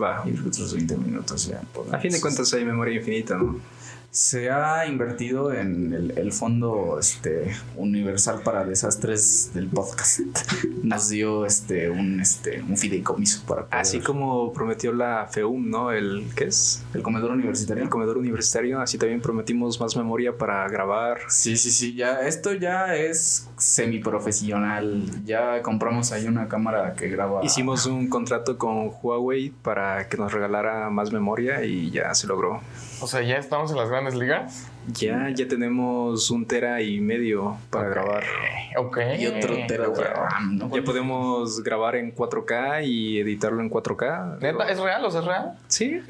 [0.00, 0.22] Va.
[0.26, 1.62] Y los otros 20 minutos ya.
[1.92, 3.60] A fin de cuentas hay memoria infinita, ¿no?
[4.14, 10.20] Se ha invertido en el, el fondo este, universal para desastres del podcast.
[10.84, 15.90] Nos dio este, un, este, un fideicomiso para poder- Así como prometió la FEUM, ¿no?
[15.90, 16.84] El, ¿qué es?
[16.94, 17.82] el comedor universitario.
[17.82, 18.80] El comedor universitario.
[18.80, 21.18] Así también prometimos más memoria para grabar.
[21.26, 25.24] Sí, sí, sí, ya esto ya es semiprofesional.
[25.24, 27.44] Ya compramos ahí una cámara que graba.
[27.44, 32.60] Hicimos un contrato con Huawei para que nos regalara más memoria y ya se logró.
[33.00, 34.73] O sea, ya estamos en las grandes ligas.
[34.88, 38.24] Ya, ya tenemos un tera y medio para grabar.
[38.76, 38.98] Ok.
[39.18, 40.74] y otro tera de RAM, ¿no?
[40.74, 44.38] Ya podemos grabar en 4K y editarlo en 4K.
[44.40, 44.68] ¿Neta?
[44.68, 45.04] ¿Es real?
[45.04, 45.52] O sea, es real?
[45.68, 46.00] Sí.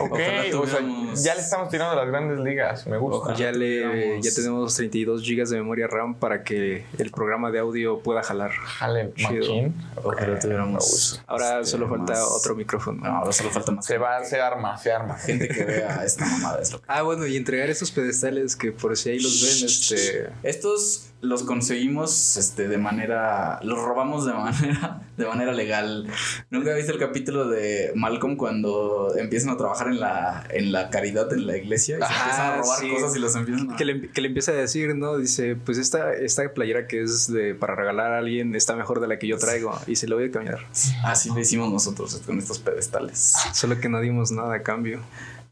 [0.00, 0.18] Ok.
[0.54, 0.80] O sea,
[1.16, 2.86] ya le estamos tirando a las grandes ligas.
[2.86, 3.18] Me gusta.
[3.18, 3.36] Ojalá.
[3.38, 7.58] ya, le, tuviéramos- ya tenemos 32 GB de memoria RAM para que el programa de
[7.58, 8.52] audio pueda jalar.
[8.52, 9.74] Jale, machín.
[10.02, 11.22] Ojalá tuviéramos.
[11.26, 13.00] Ahora este, solo falta más- otro micrófono.
[13.02, 15.16] No, ahora solo falta más Se va, se arma, se arma.
[15.18, 16.60] gente que vea esta mamada.
[16.62, 18.21] Es lo que- Ah, bueno, y entregar esos pedestales
[18.58, 20.30] que por si ahí los ven, este...
[20.42, 23.60] Estos los conseguimos este, de manera.
[23.62, 26.08] Los robamos de manera, de manera legal.
[26.50, 31.32] ¿Nunca viste el capítulo de Malcolm cuando empiezan a trabajar en la, en la caridad
[31.32, 32.90] en la iglesia y se Ajá, empiezan a robar sí.
[32.90, 33.76] cosas y los empiezan a.
[33.76, 35.16] Que le, que le empieza a decir, ¿no?
[35.16, 39.06] Dice, pues esta, esta playera que es de para regalar a alguien está mejor de
[39.06, 40.66] la que yo traigo y se lo voy a cambiar.
[41.04, 43.34] Así lo hicimos nosotros con estos pedestales.
[43.52, 45.00] Solo que no dimos nada a cambio.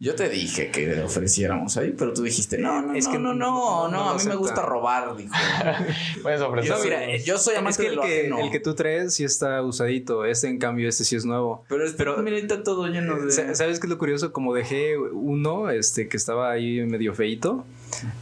[0.03, 3.19] Yo te dije que le ofreciéramos ahí, pero tú dijiste, no, no, Es no, que
[3.19, 5.35] no, no- no, a mí me gusta robar, dijo.
[6.23, 6.71] Puedes ofrecer.
[6.75, 10.25] Yo, mira, yo soy amante que el, que el que tú traes sí está usadito.
[10.25, 11.67] Este, en cambio, este sí es nuevo.
[11.69, 13.31] Pero, es, Pero- mira, está todo lleno de...
[13.31, 14.33] Sa- ¿Sabes qué es lo curioso?
[14.33, 17.67] Como dejé uno este, que estaba ahí medio feito,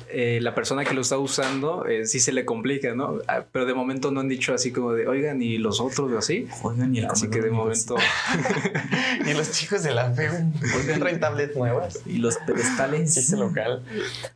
[0.09, 3.19] eh, la persona que lo está usando eh, sí se le complica, ¿no?
[3.29, 6.19] Ah, Pero de momento no han dicho así como de, oigan, y los otros o
[6.19, 6.49] así.
[6.63, 7.97] Oigan, y el Así que de momento.
[9.27, 10.53] Y los chicos de la Oigan.
[11.01, 12.01] traen tablets nuevas.
[12.07, 13.15] Y los pedestales.
[13.15, 13.85] Chiste local.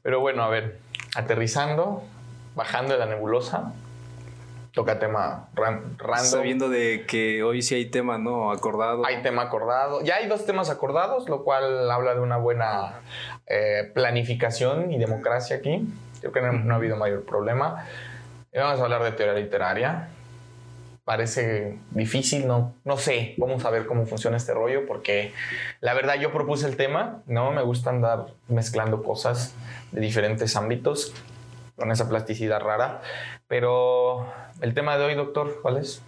[0.03, 0.79] Pero bueno, a ver,
[1.15, 2.03] aterrizando,
[2.55, 3.73] bajando de la nebulosa,
[4.73, 6.25] toca tema ran- random.
[6.27, 8.51] Sabiendo de que hoy sí hay tema, ¿no?
[8.51, 9.05] Acordado.
[9.07, 10.01] Hay tema acordado.
[10.03, 13.01] Ya hay dos temas acordados, lo cual habla de una buena
[13.47, 15.87] eh, planificación y democracia aquí.
[16.21, 17.87] Creo que no, no ha habido mayor problema.
[18.55, 20.09] Vamos a hablar de teoría literaria.
[21.05, 23.35] Parece difícil, no, no sé.
[23.37, 25.33] Vamos a ver cómo funciona este rollo, porque
[25.81, 27.51] la verdad yo propuse el tema, ¿no?
[27.51, 29.55] Me gusta andar mezclando cosas
[29.91, 31.13] de diferentes ámbitos
[31.77, 33.01] con esa plasticidad rara.
[33.53, 34.25] Pero
[34.63, 36.01] el tema de hoy, doctor, ¿cuál es?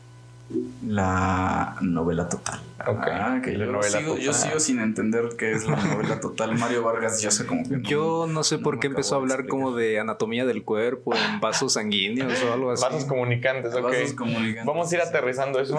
[0.86, 2.58] La novela total.
[2.86, 6.56] Ok, Ah, que yo, novela sigo, yo sin entender qué es la novela total.
[6.56, 7.76] Mario Vargas ya sé como que...
[7.76, 11.12] no- Yo no sé no por qué empezó a hablar como de anatomía del cuerpo,
[11.14, 12.82] en vasos sanguíneos o algo así.
[12.82, 13.82] Vasos comunicantes, ok.
[13.82, 14.64] Vasos comunicantes.
[14.64, 15.78] Vamos a ir aterrizando eso,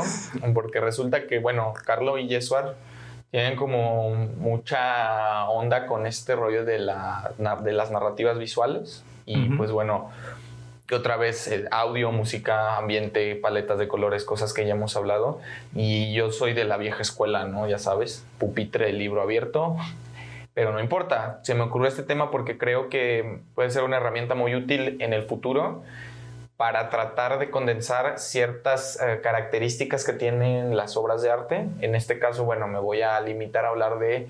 [0.53, 2.75] porque resulta que, bueno, Carlo y Yesuar
[3.31, 7.31] tienen como mucha onda con este rollo de, la,
[7.63, 9.03] de las narrativas visuales.
[9.27, 10.11] Y pues bueno,
[10.87, 15.39] que otra vez eh, audio, música, ambiente, paletas de colores, cosas que ya hemos hablado.
[15.73, 17.67] Y yo soy de la vieja escuela, ¿no?
[17.67, 19.77] Ya sabes, pupitre, libro abierto.
[20.53, 24.35] Pero no importa, se me ocurrió este tema porque creo que puede ser una herramienta
[24.35, 25.83] muy útil en el futuro
[26.55, 31.67] para tratar de condensar ciertas eh, características que tienen las obras de arte.
[31.81, 34.29] En este caso, bueno, me voy a limitar a hablar de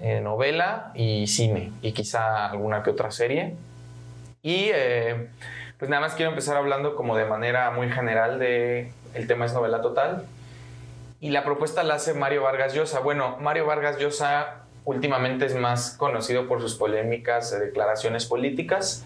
[0.00, 3.54] eh, novela y cine y quizá alguna que otra serie.
[4.42, 5.28] Y eh,
[5.80, 9.52] pues nada más quiero empezar hablando como de manera muy general de el tema es
[9.52, 10.24] novela total.
[11.18, 13.00] Y la propuesta la hace Mario Vargas Llosa.
[13.00, 19.04] Bueno, Mario Vargas Llosa últimamente es más conocido por sus polémicas declaraciones políticas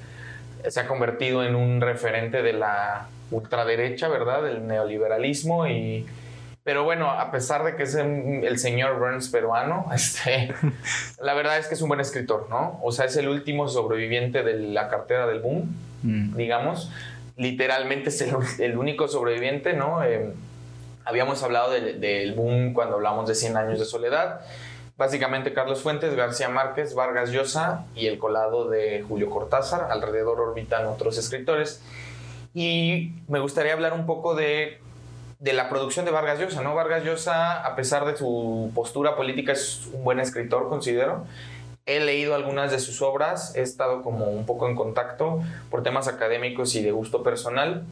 [0.71, 4.43] se ha convertido en un referente de la ultraderecha, ¿verdad?
[4.43, 6.07] Del neoliberalismo y...
[6.63, 10.55] Pero bueno, a pesar de que es el señor Burns peruano, este,
[11.21, 12.81] la verdad es que es un buen escritor, ¿no?
[12.83, 16.91] O sea, es el último sobreviviente de la cartera del boom, Digamos.
[17.37, 20.05] Literalmente es el, único sobreviviente, ¿no?
[20.05, 20.33] Eh,
[21.05, 24.41] habíamos hablado del, del boom cuando hablamos de 100 años de soledad.
[24.97, 29.91] Básicamente Carlos Fuentes, García Márquez, Vargas Llosa y el colado de Julio Cortázar.
[29.91, 31.83] Alrededor orbitan otros escritores.
[32.55, 34.79] Y me gustaría hablar un poco de,
[35.41, 36.77] de la producción de Vargas Llosa, ¿no?
[36.77, 41.25] Vargas Llosa, a pesar de su postura política, es un buen escritor, considero.
[41.87, 46.09] He leído algunas de sus obras, he estado como un poco en contacto por temas
[46.09, 47.85] académicos y de gusto personal.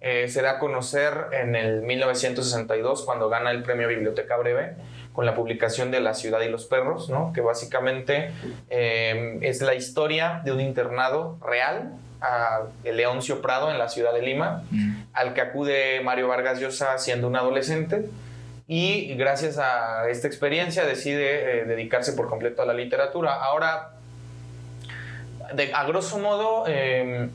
[0.00, 4.76] Eh, se da a conocer en el 1962 cuando gana el premio Biblioteca Breve
[5.12, 7.34] con la publicación de La ciudad y los perros, ¿no?
[7.34, 8.30] que básicamente
[8.70, 11.92] eh, es la historia de un internado real
[12.22, 15.02] a Leoncio Prado en la ciudad de Lima, Mm.
[15.12, 18.06] al que acude Mario Vargas Llosa siendo un adolescente
[18.66, 23.34] y gracias a esta experiencia decide eh, dedicarse por completo a la literatura.
[23.34, 23.90] Ahora,
[25.74, 27.30] a grosso modo, em,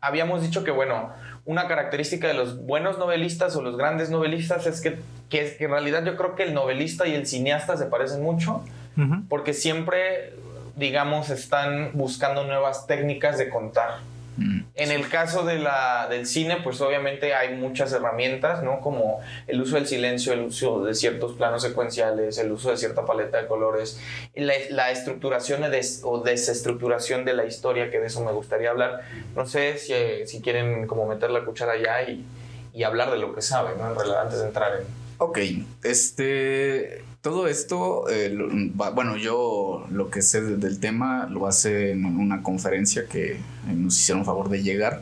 [0.00, 1.10] habíamos dicho que, bueno,
[1.44, 4.98] una característica de los buenos novelistas o los grandes novelistas es que,
[5.28, 8.62] que, en realidad yo creo que el novelista y el cineasta se parecen mucho,
[9.28, 10.34] porque siempre,
[10.76, 13.98] digamos, están buscando nuevas técnicas de contar.
[14.36, 14.60] Mm.
[14.74, 18.80] En el caso de la, del cine, pues obviamente hay muchas herramientas, ¿no?
[18.80, 23.04] Como el uso del silencio, el uso de ciertos planos secuenciales, el uso de cierta
[23.04, 24.00] paleta de colores,
[24.34, 25.62] la, la estructuración
[26.02, 29.02] o desestructuración de la historia, que de eso me gustaría hablar.
[29.34, 29.94] No sé si,
[30.26, 32.24] si quieren como meter la cuchara allá y,
[32.72, 33.84] y hablar de lo que saben, ¿no?
[33.84, 34.86] Antes de entrar en...
[35.18, 35.38] Ok,
[35.84, 38.36] este todo esto, eh,
[38.74, 44.26] bueno, yo lo que sé del tema lo hace en una conferencia que nos hicieron
[44.26, 45.00] favor de llegar,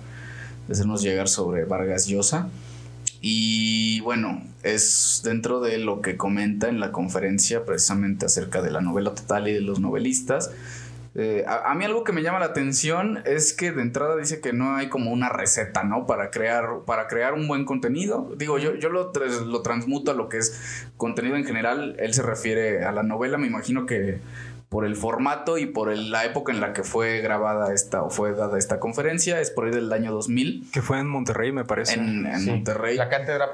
[0.68, 2.48] de hacernos llegar sobre Vargas Llosa.
[3.20, 8.80] Y bueno, es dentro de lo que comenta en la conferencia precisamente acerca de la
[8.80, 10.52] novela total y de los novelistas.
[11.14, 14.54] Eh, a, mí algo que me llama la atención es que de entrada dice que
[14.54, 16.06] no hay como una receta, ¿no?
[16.06, 18.32] Para crear, para crear un buen contenido.
[18.36, 19.12] Digo, yo, yo lo,
[19.46, 21.96] lo transmuto a lo que es contenido en general.
[21.98, 24.20] Él se refiere a la novela, me imagino que
[24.72, 28.32] por el formato y por la época en la que fue grabada esta o fue
[28.32, 30.70] dada esta conferencia, es por ahí del año 2000.
[30.72, 32.00] Que fue en Monterrey, me parece.
[32.00, 32.96] En, Monterrey.
[32.96, 33.50] La cátedra,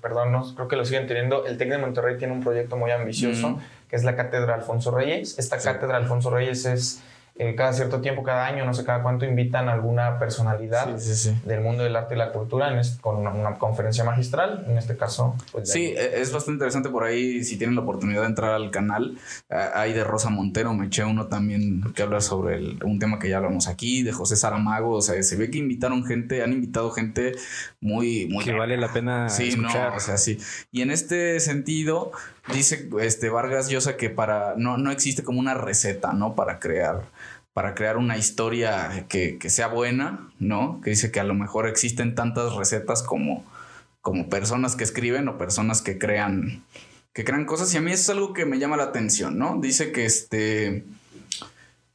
[0.00, 1.44] perdón, no, creo que lo siguen teniendo.
[1.44, 3.60] El TEC de Monterrey tiene un proyecto muy ambicioso,
[3.94, 5.38] que es la cátedra Alfonso Reyes.
[5.38, 7.00] Esta cátedra Alfonso Reyes es
[7.36, 11.60] eh, cada cierto tiempo, cada año, no sé cada cuánto, invitan a alguna personalidad del
[11.60, 15.36] mundo del arte y la cultura en con una, conferencia magistral, en este caso.
[15.52, 18.72] Pues, sí, e, es bastante interesante por ahí, si tienen la oportunidad de entrar al
[18.72, 19.16] canal,
[19.48, 23.36] hay de Rosa Montero, me eché uno también que habla sobre un tema que ya
[23.36, 27.32] hablamos aquí, de José Saramago, o sea, se ve que invitaron gente, han invitado gente
[27.80, 28.26] muy...
[28.26, 29.90] muy que vale la pena sí, escuchar.
[29.90, 30.38] No, o sea, sí.
[30.72, 32.10] Y en este sentido,
[32.52, 36.34] dice este Vargas Llosa que para no, no existe como una receta, ¿no?
[36.34, 37.04] Para crear
[37.54, 40.80] para crear una historia que, sea buena, ¿no?
[40.82, 43.44] Que dice que a lo mejor existen tantas recetas como,
[44.02, 46.64] como personas que escriben o personas que crean,
[47.12, 47.72] que crean cosas.
[47.72, 49.60] Y a mí eso es algo que me llama la atención, ¿no?
[49.60, 50.84] Dice que este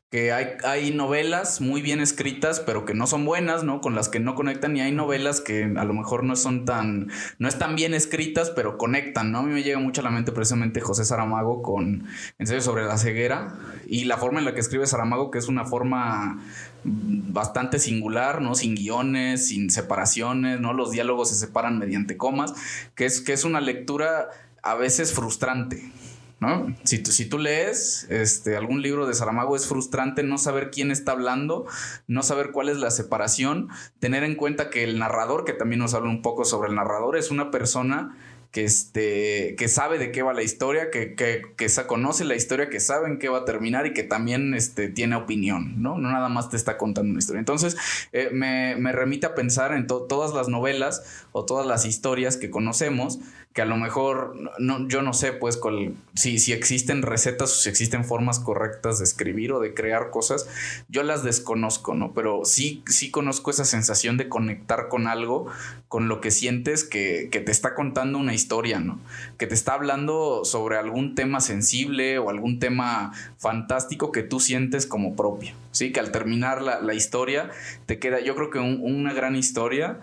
[0.09, 3.79] que hay, hay, novelas muy bien escritas, pero que no son buenas, ¿no?
[3.79, 7.11] Con las que no conectan, y hay novelas que a lo mejor no son tan,
[7.37, 9.39] no están bien escritas, pero conectan, ¿no?
[9.39, 12.07] A mí me llega mucho a la mente precisamente José Saramago con
[12.39, 13.55] ensayo sobre la ceguera
[13.87, 16.39] y la forma en la que escribe Saramago, que es una forma
[16.83, 18.55] bastante singular, ¿no?
[18.55, 20.73] Sin guiones, sin separaciones, ¿no?
[20.73, 22.53] Los diálogos se separan mediante comas,
[22.95, 24.29] que es, que es una lectura
[24.63, 25.91] a veces frustrante,
[26.39, 26.75] ¿no?
[26.83, 30.91] Si tú, si tú lees este, algún libro de Saramago es frustrante no saber quién
[30.91, 31.65] está hablando,
[32.07, 33.69] no saber cuál es la separación,
[33.99, 37.17] tener en cuenta que el narrador, que también nos habla un poco sobre el narrador,
[37.17, 38.17] es una persona
[38.51, 42.69] que, este, que sabe de qué va la historia, que, que, que conoce la historia,
[42.69, 45.97] que sabe en qué va a terminar y que también este, tiene opinión, ¿no?
[45.97, 47.39] No nada más te está contando una historia.
[47.39, 47.77] Entonces,
[48.11, 52.49] eh, me, me, remite a pensar en todas las novelas o todas las historias que
[52.49, 53.19] conocemos,
[53.53, 55.59] que a lo mejor, no, yo no sé, pues,
[56.15, 60.47] si, si existen recetas o si existen formas correctas de escribir o de crear cosas,
[60.87, 62.13] yo las desconozco, ¿no?
[62.13, 65.47] Pero sí, sí conozco esa sensación de conectar con algo,
[65.87, 68.38] con lo que sientes que, que te está contando una historia,
[68.79, 68.99] ¿no?
[69.37, 74.85] Que te está hablando sobre algún tema sensible o algún tema fantástico que tú sientes
[74.85, 75.91] como propio, ¿sí?
[75.91, 77.49] Que al terminar la, la historia
[77.85, 79.99] te queda, yo creo que una gran historia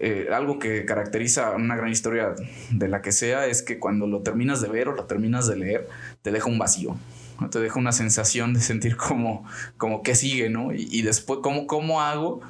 [0.00, 2.36] eh, algo que caracteriza una gran historia
[2.70, 5.56] de la que sea es que cuando lo terminas de ver o lo terminas de
[5.56, 5.88] leer,
[6.22, 6.96] te deja un vacío.
[7.40, 7.50] ¿no?
[7.50, 9.44] Te deja una sensación de sentir como,
[9.76, 10.72] como que sigue, ¿no?
[10.72, 12.40] Y, después, ¿cómo, ¿cómo hago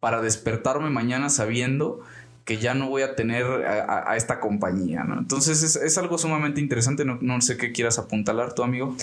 [0.00, 2.00] para despertarme mañana sabiendo
[2.44, 5.18] que ya no voy a tener a, esta compañía, ¿no?
[5.18, 8.96] Entonces es, algo sumamente interesante, no, no, sé qué quieras apuntalar tu amigo.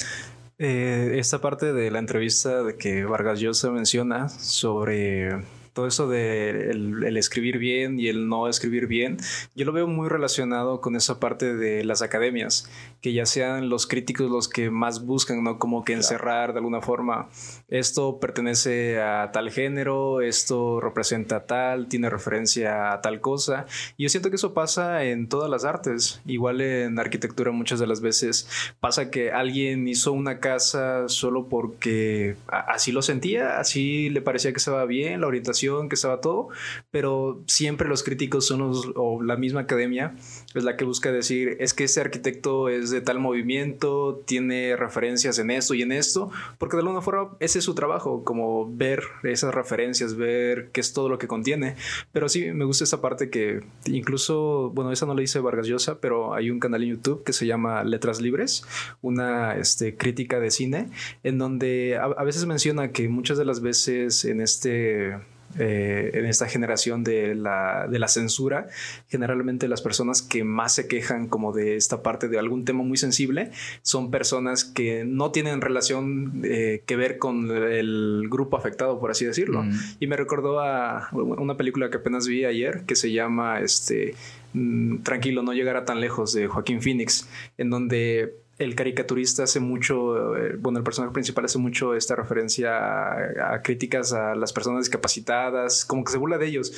[0.60, 5.42] Eh, esta parte de la entrevista de que Vargas Llosa menciona sobre
[5.74, 9.18] todo eso de el, escribir bien y el no escribir bien,
[9.56, 12.70] yo lo veo muy relacionado con esa parte de las academias,
[13.02, 15.60] que ya sean los críticos los que más buscan, ¿no?
[15.60, 17.30] Como que encerrar de alguna forma,
[17.70, 23.66] esto pertenece a tal género, esto representa tal, tiene referencia a tal cosa.
[23.98, 27.88] Y yo siento que eso pasa en todas las artes, igual en arquitectura muchas de
[27.88, 28.48] las veces
[28.80, 34.58] pasa que alguien hizo una casa solo porque así lo sentía, así le parecía que
[34.58, 36.50] estaba bien, la orientación civilización, que estaba todo,
[36.90, 40.16] pero siempre los críticos son los, o la misma academia
[40.54, 45.40] es la que busca decir, es que ese arquitecto es de tal movimiento, tiene referencias
[45.40, 49.04] en esto y en esto, porque de alguna forma ese es su trabajo, como ver
[49.24, 51.76] esas referencias, ver qué es todo lo que contiene.
[52.12, 56.00] Pero sí, me gusta esa parte que incluso, bueno, esa no lo dice Vargas Llosa,
[56.00, 58.64] pero hay un canal en YouTube que se llama Letras Libres,
[59.02, 60.90] una este, crítica de cine,
[61.24, 65.18] en donde a veces menciona que muchas de las veces en este
[65.60, 68.68] eh, en esta generación de la, de la, censura,
[69.10, 72.98] generalmente las personas que más se quejan como de esta parte de algún tema muy
[72.98, 79.12] sensible son personas que no tienen relación eh, que ver con el grupo afectado, por
[79.12, 79.64] así decirlo.
[79.64, 79.72] Mm.
[80.00, 84.16] Y me recordó a una película que apenas vi ayer que se llama este,
[84.54, 87.28] mm, Tranquilo, no llegará tan lejos de Joaquín Phoenix,
[87.58, 93.54] en donde el caricaturista hace mucho, eh, bueno, el personaje principal hace mucho esta referencia
[93.54, 96.72] a, críticas a las personas discapacitadas, como que se burla de ellos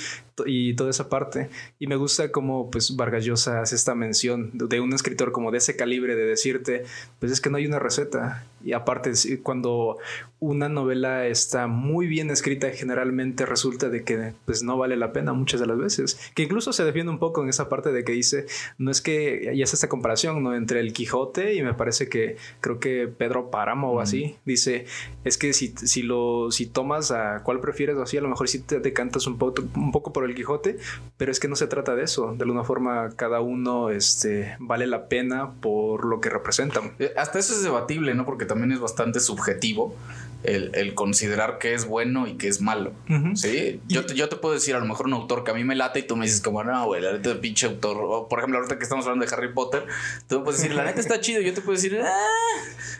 [0.46, 1.50] y toda esa parte.
[1.80, 5.58] Y me gusta como pues Vargas Llosa hace esta mención de un escritor como de
[5.58, 6.86] ese calibre de decirte,
[7.20, 8.46] pues es que no hay una receta.
[8.64, 9.98] Y aparte, cuando
[10.40, 15.32] una novela está muy bien escrita, generalmente resulta de que pues no vale la pena
[15.32, 16.20] muchas de las veces.
[16.36, 18.46] Que incluso se defiende un poco en esa parte de que dice,
[18.78, 20.54] no es que, y hace esta comparación, ¿no?
[20.54, 24.86] Entre el Quijote y me parece que creo que Pedro Páramo o así, dice,
[25.24, 28.50] es que si, si, lo, si tomas a cuál prefieres o así, a lo mejor
[28.50, 30.78] sí te decantas un poco, un poco por el Quijote,
[31.16, 32.34] pero es que no se trata de eso.
[32.36, 36.92] De alguna forma, cada uno este, vale la pena por lo que representan.
[37.00, 38.26] Eh, hasta eso es debatible, ¿no?
[38.26, 39.96] Porque también es bastante subjetivo
[40.44, 42.94] el, considerar qué es bueno y qué es malo.
[43.36, 45.64] Sí, yo te, yo te puedo decir a lo mejor un autor que a mí
[45.64, 47.98] me late y tú me dices como, no, güey, la neta de pinche autor.
[48.00, 49.86] O, por ejemplo, ahorita que estamos hablando de Harry Potter,
[50.28, 51.42] tú me puedes decir, la neta está chido.
[51.42, 52.28] Yo te puedo decir, ah,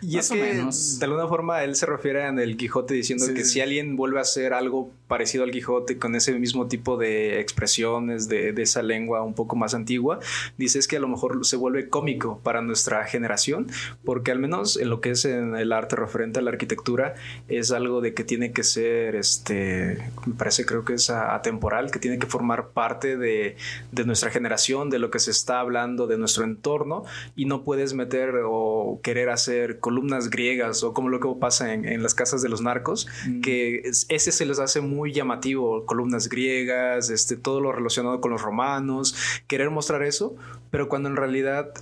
[0.02, 3.62] y es que de alguna forma él se refiere en el Quijote diciendo que si
[3.62, 8.54] alguien vuelve a hacer algo parecido al Quijote con ese mismo tipo de expresiones de,
[8.54, 10.20] de esa lengua un poco más antigua,
[10.58, 13.68] dices que a lo mejor se vuelve cómico para nuestra generación,
[14.04, 17.16] porque al menos en lo que es en el arte referente a la arquitectura,
[17.48, 22.00] es algo de que tiene que ser, este, me parece creo que es atemporal, que
[22.00, 23.56] tiene que formar parte de,
[23.92, 27.04] de, nuestra generación, de lo que se está hablando, de nuestro entorno,
[27.36, 31.88] y no puedes meter o querer hacer columnas griegas o como lo que pasa en,
[31.88, 33.42] en las casas de los narcos, mm.
[33.42, 38.42] que ese se les hace muy llamativo, columnas griegas, este, todo lo relacionado con los
[38.42, 39.16] romanos,
[39.48, 40.36] querer mostrar eso,
[40.72, 41.74] pero cuando en realidad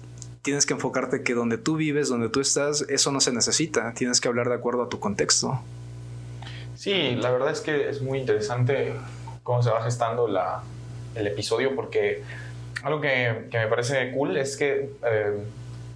[0.42, 3.94] tienes que enfocarte que donde tú vives, donde tú estás, eso no se necesita.
[3.94, 5.62] Tienes que hablar de acuerdo a tu contexto.
[6.76, 8.94] Sí, la verdad es que es muy interesante
[9.44, 10.64] cómo se va gestando la,
[11.16, 12.24] el episodio porque
[12.84, 15.38] algo que, que, me parece cool es que, eh,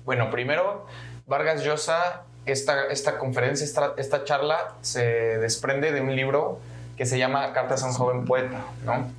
[0.06, 0.86] bueno, primero,
[1.26, 5.04] Vargas Llosa, esta, esta conferencia, esta, esta, charla se
[5.40, 6.60] desprende de un libro
[6.96, 9.12] que se llama Cartas a un joven poeta, ¿no?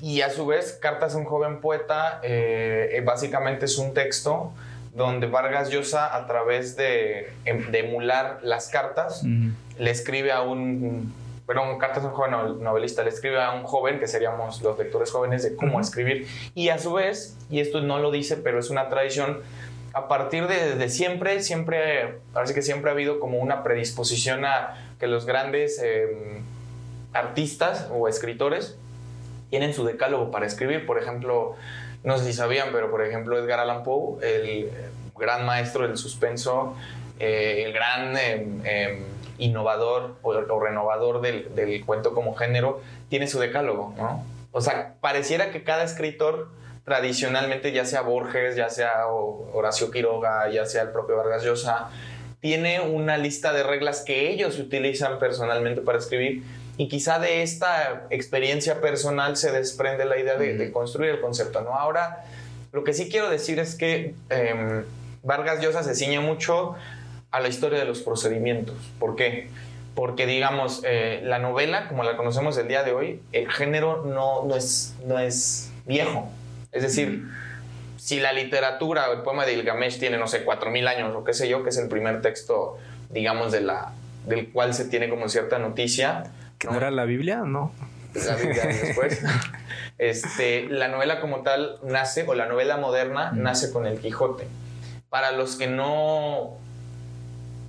[0.00, 4.52] Y a su vez, Cartas a un joven poeta eh, eh, básicamente es un texto
[4.94, 11.12] donde Vargas Llosa, a través de, em, de emular las cartas, le escribe a un,
[11.46, 15.10] perdón, Cartas a un joven novelista, le escribe a un joven, que seríamos los lectores
[15.10, 16.26] jóvenes, de cómo escribir.
[16.54, 19.40] Y a su vez, y esto no lo dice, pero es una tradición,
[19.94, 24.74] a partir de, de siempre, siempre, parece que siempre ha habido como una predisposición a
[24.98, 26.42] que los grandes em,
[27.12, 28.76] artistas o escritores
[29.50, 30.86] tienen su decálogo para escribir.
[30.86, 31.56] Por ejemplo,
[32.04, 34.70] no sé si sabían, pero por ejemplo Edgar Allan Poe, el
[35.16, 36.76] gran maestro del suspenso,
[37.18, 39.04] eh, el gran em, em,
[39.38, 44.24] innovador o, renovador del, del, cuento como género, tiene su decálogo, ¿no?
[44.52, 46.48] O sea, pareciera que cada escritor
[46.84, 51.90] tradicionalmente, ya sea Borges, ya sea Horacio Quiroga, ya sea el propio Vargas Llosa,
[52.40, 56.42] tiene una lista de reglas que ellos utilizan personalmente para escribir
[56.78, 61.74] y quizá de esta experiencia personal se desprende la idea de, construir el concepto, ¿no?
[61.74, 62.24] Ahora,
[62.72, 64.84] lo que sí quiero decir es que em,
[65.24, 66.76] Vargas Llosa se ciñe mucho
[67.32, 68.76] a la historia de los procedimientos.
[69.00, 69.50] ¿Por qué?
[69.96, 74.44] Porque, digamos, eh, la novela, como la conocemos el día de hoy, el género no,
[74.44, 76.30] no, es, no es viejo.
[76.70, 77.24] Es decir,
[77.96, 81.34] si la literatura o el poema de Ilgamesh tiene, no sé, 4.000 años o qué
[81.34, 82.78] sé yo, que es el primer texto,
[83.10, 83.92] digamos, de la,
[84.26, 87.42] del cual se tiene como cierta noticia, ¿Que no, era la Biblia?
[87.44, 87.72] No.
[88.14, 89.22] La Biblia después.
[89.98, 94.46] este, la novela como tal nace, o la novela moderna nace con el Quijote.
[95.08, 96.58] Para los que no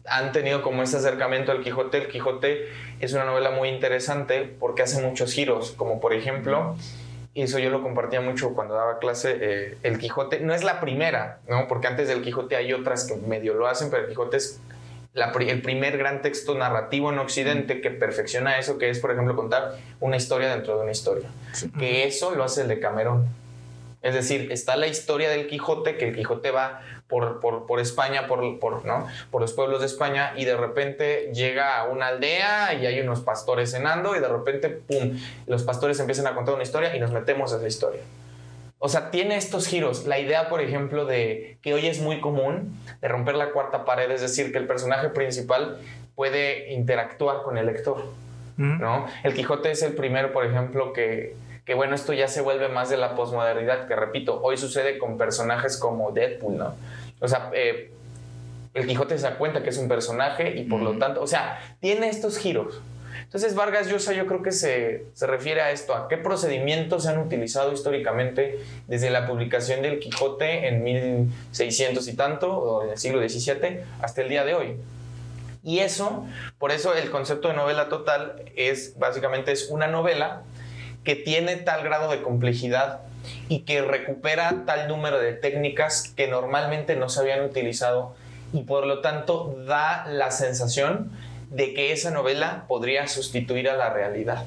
[0.05, 2.67] han tenido como ese acercamiento al Quijote, el Quijote
[3.00, 6.75] es una novela muy interesante porque hace muchos giros, como por ejemplo,
[7.34, 10.79] y eso yo lo compartía mucho cuando daba clase, eh, el Quijote no es la
[10.79, 11.67] primera, ¿no?
[11.67, 14.60] Porque antes del Quijote hay otras que medio lo hacen, pero el Quijote es
[15.13, 19.36] la el primer gran texto narrativo en Occidente que perfecciona eso, que es, por ejemplo,
[19.36, 21.30] contar una historia dentro de una historia.
[21.78, 23.28] Que eso lo hace el de Camerón.
[24.01, 28.28] Es decir, está la historia del Quijote, que el Quijote va por, por, por España,
[28.28, 29.08] por, por, ¿no?
[29.30, 33.22] por los pueblos de España, y de repente llega a una aldea y hay unos
[33.22, 37.12] pastores cenando, y de repente, ¡pum!, los pastores empiezan a contar una historia y nos
[37.12, 38.01] metemos a esa historia.
[38.79, 40.07] O sea, tiene estos giros.
[40.07, 44.09] La idea, por ejemplo, de que hoy es muy común, de romper la cuarta pared,
[44.09, 45.79] es decir, que el personaje principal
[46.15, 48.05] puede interactuar con el lector.
[48.57, 49.05] ¿no?
[49.24, 52.89] El Quijote es el primero, por ejemplo, que, que bueno, esto ya se vuelve más
[52.89, 56.74] de la posmodernidad, que repito, hoy sucede con personajes como Deadpool, ¿no?
[57.21, 57.91] O sea, eh,
[58.74, 61.59] el Quijote se da cuenta que es un personaje y por lo tanto, o sea,
[61.79, 62.81] tiene estos giros.
[63.29, 67.09] Entonces Vargas Llosa yo creo que se, se refiere a esto, a qué procedimientos se
[67.09, 68.57] han utilizado históricamente
[68.88, 74.24] desde la publicación del Quijote en 1600 y tanto, o en el siglo XVII, hasta
[74.24, 74.77] el día de hoy.
[75.63, 76.25] Y eso,
[76.57, 80.41] por eso el concepto de novela total es básicamente es una novela
[81.03, 83.01] que tiene tal grado de complejidad
[83.48, 88.15] y que recupera tal número de técnicas que normalmente no se habían utilizado
[88.53, 91.12] y por lo tanto da la sensación
[91.50, 94.46] de que esa novela podría sustituir a la realidad,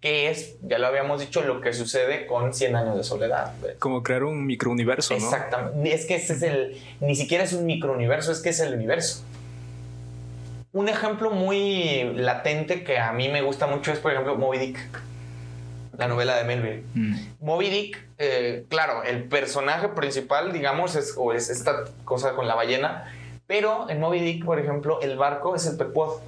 [0.00, 3.54] que es, ya lo habíamos dicho, lo que sucede con 100 años de soledad.
[3.62, 3.76] ¿ves?
[3.78, 5.24] Como crear un microuniverso, ¿no?
[5.24, 5.94] Exactamente.
[5.94, 6.76] Es que ese es el.
[7.00, 9.24] Ni siquiera es un microuniverso, es que es el universo.
[10.72, 14.78] Un ejemplo muy latente que a mí me gusta mucho es, por ejemplo, Moby Dick,
[15.98, 16.82] la novela de Melville.
[16.94, 17.14] Mm.
[17.40, 22.54] Moby Dick, eh, claro, el personaje principal, digamos, es, o es esta cosa con la
[22.54, 23.04] ballena,
[23.52, 26.20] pero en Moby Dick, por ejemplo, el barco es el Pequod.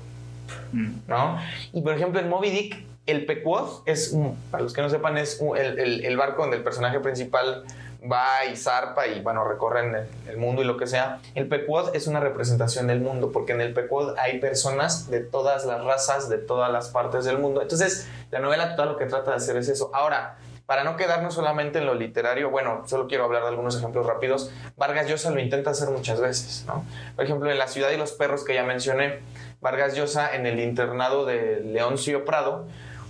[0.72, 0.92] Mm.
[1.08, 1.38] ¿no?
[1.72, 4.14] Y por ejemplo, en Moby Dick, el Pequod es,
[4.50, 7.64] para los que no sepan, es el, el- el barco donde el personaje principal
[8.12, 11.20] va y zarpa y, bueno, recorren el, el mundo y lo que sea.
[11.34, 15.64] El Pequod es una representación del mundo, porque en el Pequod hay personas de todas
[15.64, 17.62] las razas, de todas las partes del mundo.
[17.62, 19.90] Entonces, la novela todo lo que trata de hacer es eso.
[19.94, 20.36] Ahora,
[20.66, 24.50] para no quedarnos solamente en lo literario, bueno, solo quiero hablar de algunos ejemplos rápidos.
[24.76, 26.84] Vargas Llosa lo intenta hacer muchas veces, ¿no?
[27.16, 29.20] Por ejemplo, en La ciudad y los perros que ya mencioné,
[29.60, 32.66] Vargas Llosa en el internado de Leoncio Prado,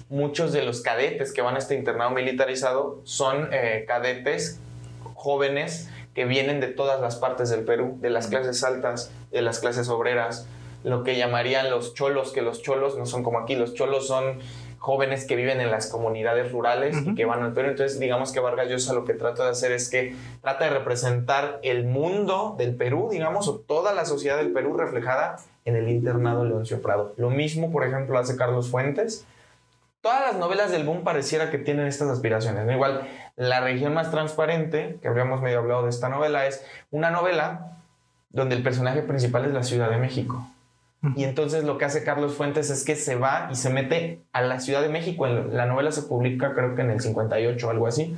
[0.09, 4.61] muchos de los cadetes que van a este internado militarizado son eh, cadetes
[5.15, 9.61] jóvenes que vienen de todas las partes del Perú, de las clases altas, de las
[9.61, 10.47] clases obreras,
[10.85, 14.41] lo que llamarían los cholos, que los cholos no son como aquí, los cholos son
[14.85, 17.71] jóvenes que viven en las comunidades rurales y que van al Perú.
[17.71, 21.59] Entonces, digamos que Vargas Llosa lo que trata de hacer es que trata de representar
[21.63, 26.45] el mundo del Perú, digamos, o toda la sociedad del Perú reflejada en el internado
[26.45, 27.15] Leoncio Prado.
[27.17, 29.25] Lo mismo, por ejemplo, hace Carlos Fuentes.
[30.03, 32.67] Todas las novelas del boom pareciera que tienen estas aspiraciones.
[32.67, 32.73] ¿no?
[32.73, 37.79] Igual, La región más transparente, que habíamos medio hablado de esta novela, es una novela
[38.29, 40.47] donde el personaje principal es la Ciudad de México.
[41.17, 44.43] Y entonces lo que hace Carlos Fuentes es que se va y se mete a
[44.43, 45.27] la Ciudad de México.
[45.27, 48.15] La novela se publica creo que en el 58 o algo así.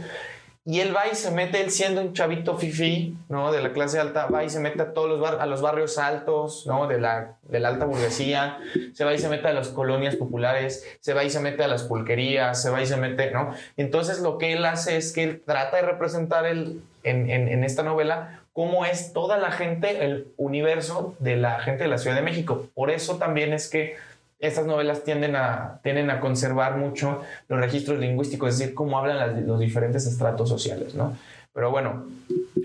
[0.68, 3.52] Y él va y se mete, él siendo un chavito fifi, ¿no?
[3.52, 5.96] De la clase alta, va y se mete a todos los, bar- a los barrios
[5.96, 6.88] altos, ¿no?
[6.88, 8.58] De la, de la alta burguesía,
[8.92, 11.68] se va y se mete a las colonias populares, se va y se mete a
[11.68, 13.52] las pulquerías, se va y se mete, ¿no?
[13.76, 17.62] Entonces lo que él hace es que él trata de representar el, en, en, en
[17.62, 22.16] esta novela cómo es toda la gente, el universo de la gente de la Ciudad
[22.16, 22.70] de México.
[22.74, 23.96] Por eso también es que
[24.38, 29.60] estas novelas tienden a, a conservar mucho los registros lingüísticos, es decir, cómo hablan los
[29.60, 31.14] diferentes estratos sociales, ¿no?
[31.52, 32.06] Pero bueno,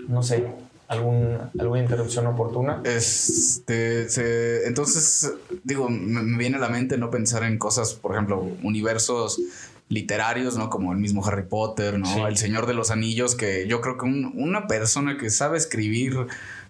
[0.08, 0.46] no sé,
[0.88, 2.80] ¿algún, ¿alguna interrupción oportuna?
[2.84, 9.42] Este, entonces, digo, me viene a la mente no pensar en cosas, por ejemplo, universos
[9.88, 10.70] literarios, ¿no?
[10.70, 12.06] Como el mismo Harry Potter, ¿no?
[12.06, 12.20] Sí.
[12.20, 16.16] El Señor de los Anillos, que yo creo que un- una persona que sabe escribir,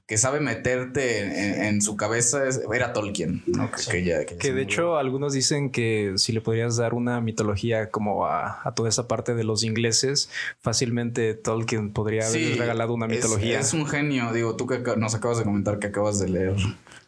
[0.07, 3.71] que sabe meterte en, en su cabeza, es, era Tolkien, ¿no?
[3.71, 6.77] Que, que ya- que ya Que se de hecho algunos dicen que si le podrías
[6.77, 10.29] dar una mitología como a, a toda esa parte de los ingleses,
[10.61, 13.61] fácilmente Tolkien podría haber Sí, regalado una es- mitología.
[13.61, 16.57] Es, un genio, digo, tú que nos acabas de comentar que acabas de leer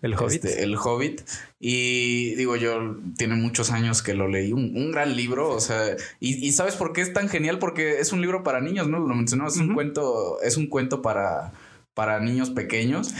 [0.04, 0.44] El Hobbit.
[0.44, 1.22] este, el Hobbit.
[1.60, 5.96] Y digo, yo tiene muchos años que lo leí, un, un gran libro, o sea,
[6.20, 7.58] y, y ¿sabes por qué es tan genial?
[7.58, 8.98] Porque es un libro para niños, ¿no?
[8.98, 11.52] Lo mencionamos, es un cuento, es un cuento para,
[11.94, 13.14] para niños pequeños.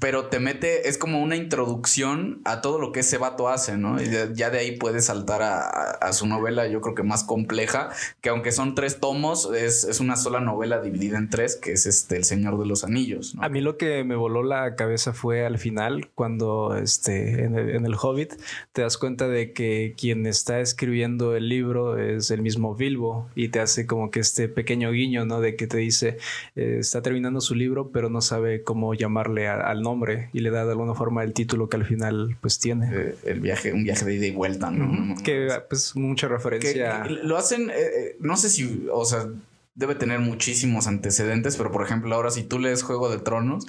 [0.00, 4.00] Pero te mete, es como una introducción a todo lo que ese vato hace, ¿no?
[4.02, 8.30] Y ya de ahí puedes saltar a, su novela, yo creo que más compleja, que
[8.30, 12.16] aunque son tres tomos, es, es una sola novela dividida en tres, que es este
[12.16, 13.42] El Señor de los Anillos, ¿no?
[13.42, 17.94] A mí lo que me voló la cabeza fue al final, cuando este, en, el,
[18.00, 18.34] Hobbit
[18.72, 23.48] te das cuenta de que quien está escribiendo el libro es el mismo Bilbo y
[23.48, 25.40] te hace como que este pequeño guiño, ¿no?
[25.40, 26.18] De que te dice,
[26.56, 30.50] eh, está terminando su libro, pero no sabe cómo llamarle al al nombre y le
[30.50, 32.90] da de alguna forma el título que al final pues tiene.
[32.92, 35.14] Eh, el viaje, un viaje de ida y vuelta, ¿no?
[35.22, 37.04] Que pues mucha referencia.
[37.06, 39.28] lo hacen, eh, no sé si, o sea,
[39.78, 43.64] debe tener muchísimos antecedentes, pero por ejemplo, ahora si tú lees Juego de Tronos,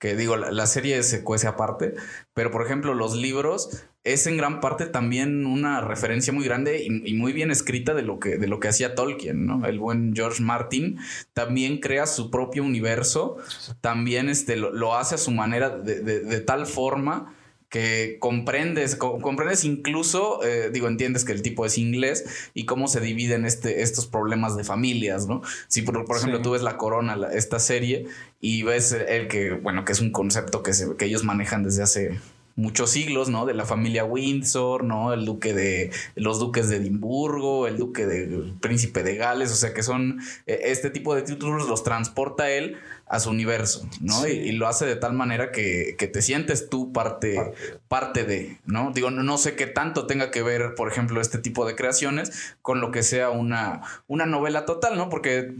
[0.00, 1.94] que digo, la, serie se cuece aparte,
[2.34, 7.14] pero por ejemplo, los libros es en gran parte también una referencia muy grande y,
[7.14, 9.64] muy bien escrita de lo que, de lo que hacía Tolkien, ¿no?
[9.64, 10.98] El buen George Martin
[11.32, 13.36] también crea su propio universo,
[13.80, 17.36] también este, lo, hace a su manera de, de tal forma
[17.72, 23.00] que comprendes, comprendes incluso, eh, digo, entiendes que el tipo es inglés y cómo se
[23.00, 25.40] dividen este, estos problemas de familias, ¿no?
[25.68, 28.04] Si por, ejemplo tú ves La Corona, esta serie,
[28.42, 31.82] y ves el que, bueno, que es un concepto que, se, que ellos manejan desde
[31.82, 32.20] hace
[32.56, 33.46] muchos siglos, ¿no?
[33.46, 35.12] De la familia Windsor, ¿no?
[35.12, 39.74] El duque de los duques de Edimburgo, el duque de príncipe de Gales, o sea
[39.74, 42.76] que son eh, este tipo de títulos los transporta él
[43.12, 44.26] a su universo, ¿no?
[44.26, 47.52] Y, lo hace de tal manera que, te sientes tú parte,
[47.86, 48.90] parte, de, ¿no?
[48.94, 52.80] Digo, no, sé qué tanto tenga que ver, por ejemplo, este tipo de creaciones con
[52.80, 55.10] lo que sea una, una novela total, ¿no?
[55.10, 55.52] Porque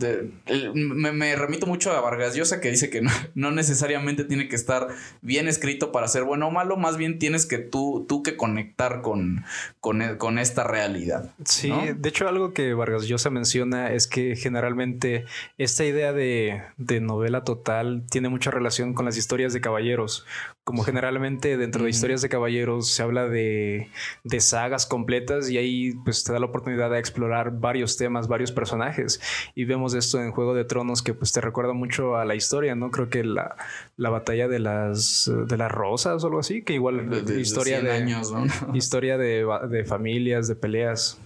[0.74, 3.02] me, remito mucho a Vargas Llosa que dice que
[3.34, 4.88] no, necesariamente tiene que estar
[5.20, 9.00] bien escrito para ser bueno o malo, más bien tienes que tú, tú que conectar
[9.00, 9.44] con,
[9.80, 11.32] con, esta realidad.
[11.44, 15.24] Sí, de hecho algo que Vargas Llosa menciona es que generalmente
[15.56, 20.26] esta idea de, de novela total tiene mucha relación con las historias de caballeros.
[20.64, 23.88] Como generalmente dentro de historias de caballeros se habla de,
[24.22, 28.52] de, sagas completas y ahí pues te da la oportunidad de explorar varios temas, varios
[28.52, 29.20] personajes.
[29.56, 32.76] Y vemos esto en Juego de Tronos que pues te recuerda mucho a la historia,
[32.76, 32.90] ¿no?
[32.90, 33.56] Creo que la,
[33.96, 37.92] la batalla de las, de las rosas o algo así, que igual de, historia de,
[37.92, 38.32] años,
[38.74, 41.18] historia de, de familias, de peleas.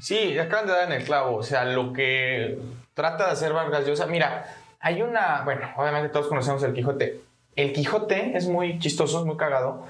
[0.00, 1.36] Sí, acaban de dar en el clavo.
[1.36, 2.58] O sea, lo que
[2.94, 4.06] trata de hacer Vargas Llosa.
[4.06, 4.44] Mira,
[4.80, 7.20] hay una, bueno, obviamente todos conocemos el Quijote.
[7.56, 9.86] El Quijote es muy chistoso, es muy cagado,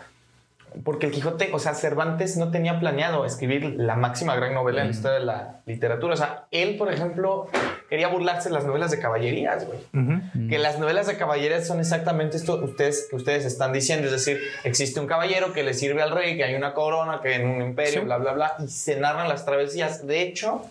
[0.82, 4.88] porque el Quijote, o sea, Cervantes no tenía planeado escribir la máxima gran novela en
[4.88, 6.14] la historia de la literatura.
[6.14, 7.48] O sea, él, por ejemplo,
[7.88, 10.48] quería burlarse de las novelas de caballerías, güey.
[10.48, 14.06] Que las novelas de caballerías son exactamente esto ustedes, que ustedes están diciendo.
[14.06, 17.34] Es decir, existe un caballero que le sirve al rey, que hay una corona, que
[17.34, 20.06] en un imperio, bla, bla, bla, y se narran las travesías.
[20.06, 20.62] De hecho,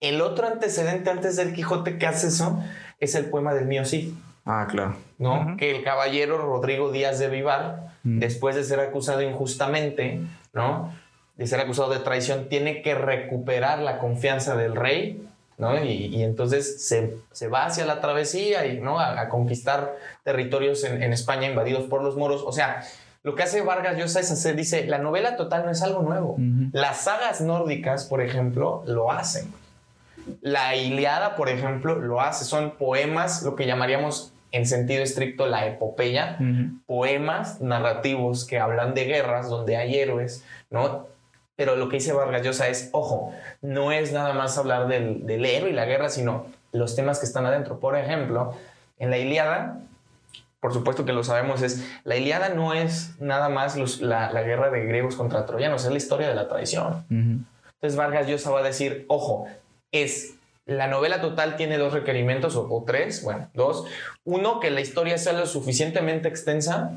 [0.00, 2.62] el otro antecedente antes del Quijote que hace eso
[3.00, 4.16] es el poema del mío sí.
[4.46, 4.96] Ah, claro.
[5.18, 5.56] ¿No?
[5.58, 8.18] Que el caballero Rodrigo Díaz de Vivar, mm.
[8.18, 10.20] después de ser acusado injustamente,
[10.52, 10.92] ¿no?
[11.36, 15.26] De ser acusado de traición, tiene que recuperar la confianza del rey,
[15.58, 15.82] ¿no?
[15.84, 18.98] Y, entonces se, va hacia la travesía y, ¿no?
[18.98, 22.42] A, conquistar territorios en, España invadidos por los moros.
[22.44, 22.82] O sea,
[23.22, 26.36] lo que hace Vargas Llosa es hacer, dice, la novela total no es algo nuevo.
[26.72, 29.52] Las sagas nórdicas, por ejemplo, lo hacen.
[30.40, 32.44] La Iliada, por ejemplo, lo hace.
[32.44, 36.38] Son poemas, lo que llamaríamos en sentido estricto la epopeya,
[36.86, 41.06] poemas narrativos que hablan de guerras donde hay héroes, ¿no?
[41.56, 45.70] Pero lo que dice Vargas Llosa es, ojo, no es nada más hablar del, héroe
[45.70, 47.78] y la guerra, sino los temas que están adentro.
[47.78, 48.54] Por ejemplo,
[48.98, 49.78] en la Iliada,
[50.58, 54.86] por supuesto que lo sabemos, es la Iliada no es nada más la, guerra de
[54.86, 57.04] griegos contra troyanos, es la historia de la traición.
[57.10, 59.46] Entonces Vargas Llosa va a decir, ojo,
[59.92, 60.39] es
[60.70, 63.86] la novela total tiene dos requerimientos o, tres, bueno, dos.
[64.24, 66.92] Uno, que la historia sea lo suficientemente extensa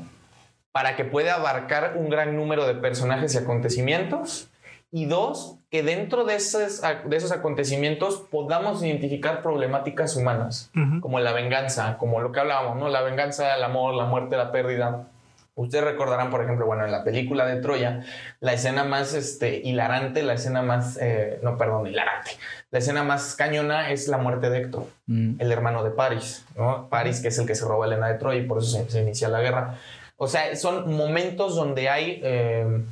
[0.72, 4.50] para que pueda abarcar un gran número de personajes y acontecimientos.
[4.92, 11.32] Y dos, que dentro de esos, de esos acontecimientos podamos identificar problemáticas humanas, como la
[11.32, 12.88] venganza, como lo que hablábamos, ¿no?
[12.88, 15.08] La venganza, el amor, la muerte, la pérdida.
[15.56, 18.04] Ustedes recordarán, por ejemplo, bueno, en la película de Troya,
[18.40, 22.32] la escena más este, hilarante, la escena más, eh, no, perdón, hilarante,
[22.72, 25.34] la escena más cañona es la muerte de Héctor, mm.
[25.38, 26.88] el hermano de Paris, ¿no?
[26.88, 29.28] Paris, que es el que se roba Elena de Troya y por eso se, inicia
[29.28, 29.78] la guerra.
[30.16, 32.82] O sea, son momentos donde hay eh,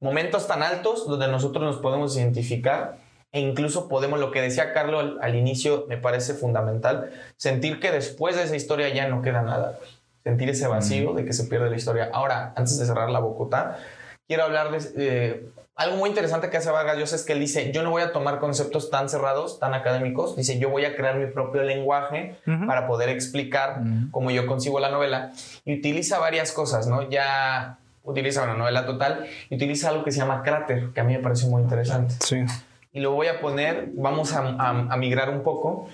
[0.00, 2.96] momentos tan altos donde nosotros nos podemos identificar
[3.32, 8.36] e incluso podemos, lo que decía Carlos al, inicio, me parece fundamental, sentir que después
[8.36, 9.78] de esa historia ya no queda nada
[10.26, 12.10] sentir ese vacío de que se pierde la historia.
[12.12, 13.78] Ahora, antes de cerrar la Bocota,
[14.26, 17.70] quiero hablar de eh, algo muy interesante que hace Vargas Llosa es que él dice,
[17.70, 21.14] yo no voy a tomar conceptos tan cerrados, tan académicos, dice, yo voy a crear
[21.16, 25.30] mi propio lenguaje para poder explicar cómo yo consigo la novela.
[25.64, 27.08] Y utiliza varias cosas, ¿no?
[27.08, 31.12] Ya utiliza una novela total y utiliza algo que se llama cráter, que a mí
[31.12, 32.14] me parece muy interesante.
[32.18, 32.44] Sí.
[32.92, 35.88] Y lo voy a poner, vamos a, a migrar un poco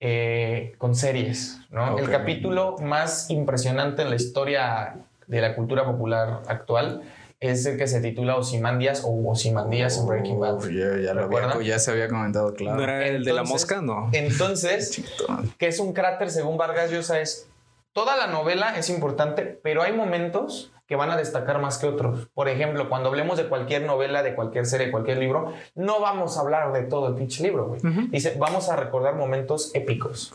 [0.00, 1.60] eh, con series.
[1.70, 1.98] ¿no?
[1.98, 7.02] El capítulo más impresionante en la historia de la cultura popular actual
[7.40, 10.60] es el que se titula Ozymandias o Ozymandias en Breaking Bad.
[10.70, 12.78] ya, ya, se había comentado, claro.
[12.78, 13.82] ¿No era el de la mosca?
[13.82, 14.08] No.
[14.12, 15.02] Entonces,
[15.58, 17.48] que es un cráter según Vargas Llosa es
[17.96, 22.28] toda la novela es importante, pero hay momentos que van a destacar más que otros.
[22.34, 26.42] Por ejemplo, cuando hablemos de cualquier novela, de cualquier serie, cualquier libro, no vamos a
[26.42, 27.80] hablar de todo el pinche libro, güey.
[28.10, 30.34] Dice, vamos a recordar momentos épicos.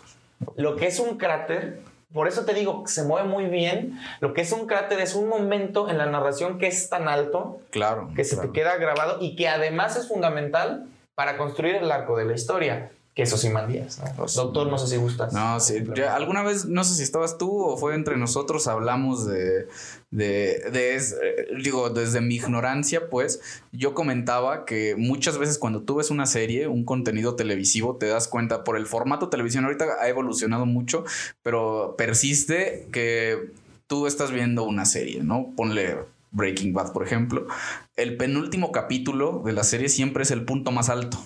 [0.56, 4.00] Lo que es un cráter, por eso te digo, se mueve muy bien.
[4.22, 7.60] Lo que es un cráter es un momento en la narración que es tan alto,
[7.70, 12.18] claro, que se te queda grabado y que además es fundamental para construir el arco
[12.18, 14.26] de la historia que eso sí mandías, ¿no?
[14.26, 15.34] Doctor, no sé si gustas.
[15.34, 15.84] No, sí.
[16.10, 19.68] alguna vez, no sé si estabas tú o fue entre nosotros, hablamos de,
[20.12, 23.42] de, de eh, digo, desde mi ignorancia, pues,
[23.74, 28.30] yo comentaba que muchas veces cuando tú ves una serie, un contenido televisivo, te das
[28.30, 31.04] cuenta por el formato televisión, ahorita ha evolucionado mucho,
[31.44, 33.52] pero persiste que
[33.88, 35.52] tú estás viendo una serie, ¿no?
[35.58, 35.98] Ponle
[36.32, 37.46] Breaking Bad, por ejemplo.
[37.98, 41.22] El penúltimo capítulo de la serie siempre es el punto más alto,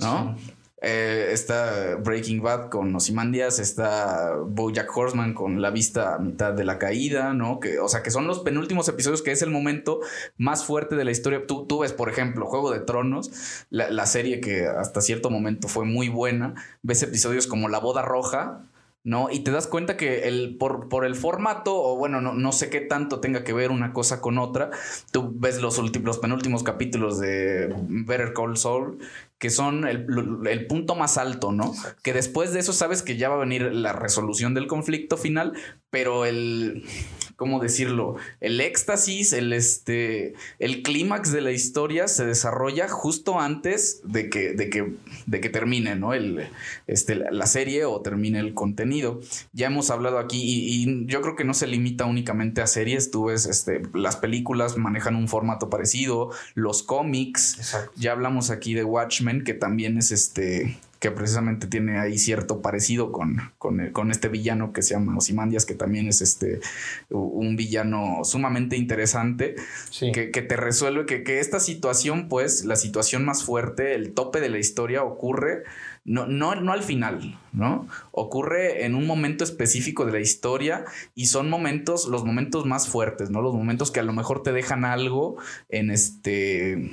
[0.00, 0.36] ¿no?
[0.80, 6.64] Eh, está Breaking Bad con Ozymandias, está Bojack Horseman con La vista a mitad de
[6.64, 7.58] la caída, ¿no?
[7.58, 10.00] Que, o sea, que son los penúltimos episodios que es el momento
[10.36, 11.46] más fuerte de la historia.
[11.46, 15.66] Tú, tú ves, por ejemplo, Juego de Tronos, la, la serie que hasta cierto momento
[15.66, 16.54] fue muy buena.
[16.82, 18.62] Ves episodios como La Boda Roja,
[19.04, 19.30] ¿no?
[19.30, 22.68] Y te das cuenta que el, por, por el formato, o bueno, no, no, sé
[22.68, 24.70] qué tanto tenga que ver una cosa con otra,
[25.12, 28.98] tú ves los, los penúltimos capítulos de Better Call Saul,
[29.38, 30.06] que son el,
[30.46, 31.72] el, punto más alto, ¿no?
[32.02, 35.52] Que después de eso sabes que ya va a venir la resolución del conflicto final,
[35.90, 36.84] pero el,
[37.38, 38.16] ¿cómo decirlo?
[38.40, 44.54] El éxtasis, el, este, el clímax de la historia se desarrolla justo antes de que,
[44.54, 44.94] de que,
[45.26, 46.14] de que termine, ¿no?
[46.14, 46.48] El,
[46.88, 49.20] este, la serie o termine el contenido.
[49.52, 53.26] Ya hemos hablado aquí y, yo creo que no se limita únicamente a series, tú
[53.26, 59.44] ves, este, las películas manejan un formato parecido, los cómics, ya hablamos aquí de Watchmen,
[59.44, 64.82] que también es este que precisamente tiene ahí cierto parecido con, con, este villano que
[64.82, 66.60] se llama Osimandias, que también es este
[67.10, 69.54] un villano sumamente interesante,
[70.12, 74.48] que, te resuelve que, que, esta situación, pues, la situación más fuerte, el tope de
[74.48, 75.64] la historia ocurre
[76.08, 77.86] no, no, no al final, ¿no?
[78.12, 83.30] Ocurre en un momento específico de la historia y son momentos, los momentos más fuertes,
[83.30, 83.42] ¿no?
[83.42, 85.36] Los momentos que a lo mejor te dejan algo
[85.68, 86.90] en este,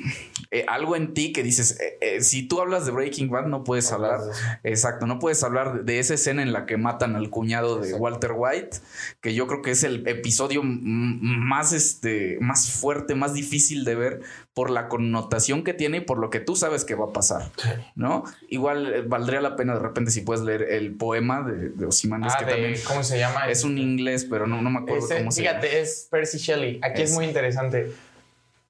[0.51, 3.63] eh, algo en ti que dices, eh, eh, si tú hablas de Breaking Bad no
[3.63, 4.19] puedes hablar,
[4.63, 8.34] exacto, no puedes hablar de esa escena en la que matan al cuñado de Walter
[8.36, 8.78] White,
[9.21, 14.21] que yo creo que es el episodio más, este, más fuerte, más difícil de ver
[14.54, 17.51] por la connotación que tiene y por lo que tú sabes que va a pasar,
[17.95, 18.23] ¿no?
[18.47, 22.46] Igual valdría la pena de repente si puedes leer el poema de, de ah, que
[22.46, 23.50] también ¿cómo se llama?
[23.50, 25.62] Es un inglés, pero no, no me acuerdo cómo se llama.
[25.62, 26.80] Fíjate, es Percy Shelley.
[26.82, 27.91] Aquí es, muy interesante.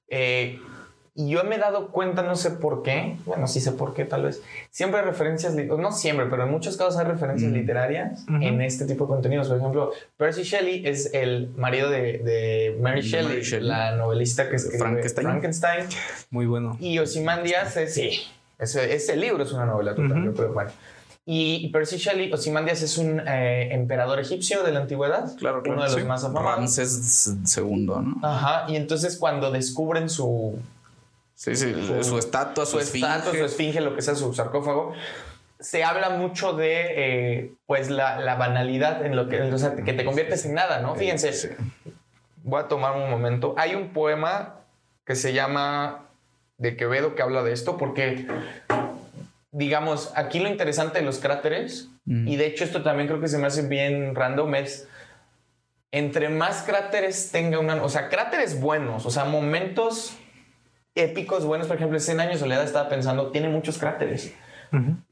[0.08, 0.58] Eh,
[1.18, 4.04] y yo me he dado cuenta, no sé por qué, bueno, sí sé por qué
[4.04, 8.60] tal vez, siempre hay referencias, no siempre, pero en muchos casos hay referencias literarias en
[8.60, 9.48] este tipo de contenidos.
[9.48, 14.78] Por ejemplo, Percy Shelley es el marido de, de Mary, Shelley, la novelista que escribe
[14.78, 15.26] Frankenstein.
[15.26, 15.86] Frankenstein.
[16.28, 16.76] Muy bueno.
[16.80, 18.20] Y Ozymandias es, sí,
[18.58, 20.70] ese, ese libro es una novela total, pero bueno.
[21.28, 25.36] Y Percy Shelley, Ozymandias es un eh, emperador egipcio de la antigüedad.
[25.36, 25.80] Claro, claro.
[25.80, 26.56] Uno de los más afamados.
[26.56, 28.14] Ramses II, ¿no?
[28.22, 28.66] Ajá.
[28.68, 30.56] Y entonces cuando descubren su
[31.36, 33.06] Sí, sí, su, estatua, su, esfinge.
[33.06, 34.94] Estatua, su esfinge, lo que sea, su sarcófago.
[35.60, 40.04] Se habla mucho de eh, pues la, banalidad en lo que, o sea, que te
[40.04, 40.94] conviertes en nada, ¿no?
[40.94, 41.56] Fíjense,
[42.42, 43.54] voy a tomar un momento.
[43.58, 44.60] Hay un poema
[45.04, 46.05] que se llama
[46.58, 48.26] de Quevedo que habla de esto, porque
[49.52, 53.38] digamos, aquí lo interesante de los cráteres, y de hecho esto también creo que se
[53.38, 54.88] me hace bien random, es
[55.92, 60.16] entre más cráteres tenga una, o sea, cráteres buenos, o sea, momentos
[60.94, 64.34] épicos buenos, por ejemplo, 100 años de soledad estaba pensando, tiene muchos cráteres.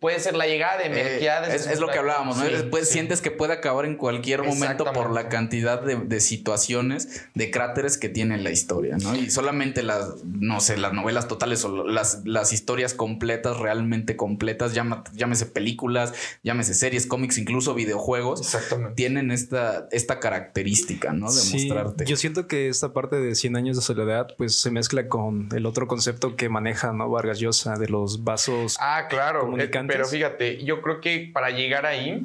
[0.00, 1.66] Puede ser la llegada de Melquiades.
[1.66, 2.44] es, lo que hablábamos, ¿no?
[2.44, 7.98] Después sientes que puede acabar en cualquier momento por la cantidad de, situaciones, de cráteres
[7.98, 9.14] que tiene la historia, ¿no?
[9.14, 14.74] Y solamente las, no sé, las novelas totales o las, las historias completas, realmente completas,
[14.74, 18.56] llámese películas, llámese series, cómics, incluso videojuegos,
[18.94, 21.32] tienen esta, esta característica, ¿no?
[21.32, 22.04] De mostrarte.
[22.04, 25.66] Yo siento que esta parte de 100 años de soledad, pues se mezcla con el
[25.66, 27.08] otro concepto que maneja, ¿no?
[27.10, 28.76] Vargas Llosa, de los vasos.
[28.80, 32.22] Ah, claro eh, pero fíjate, yo creo que para llegar ahí,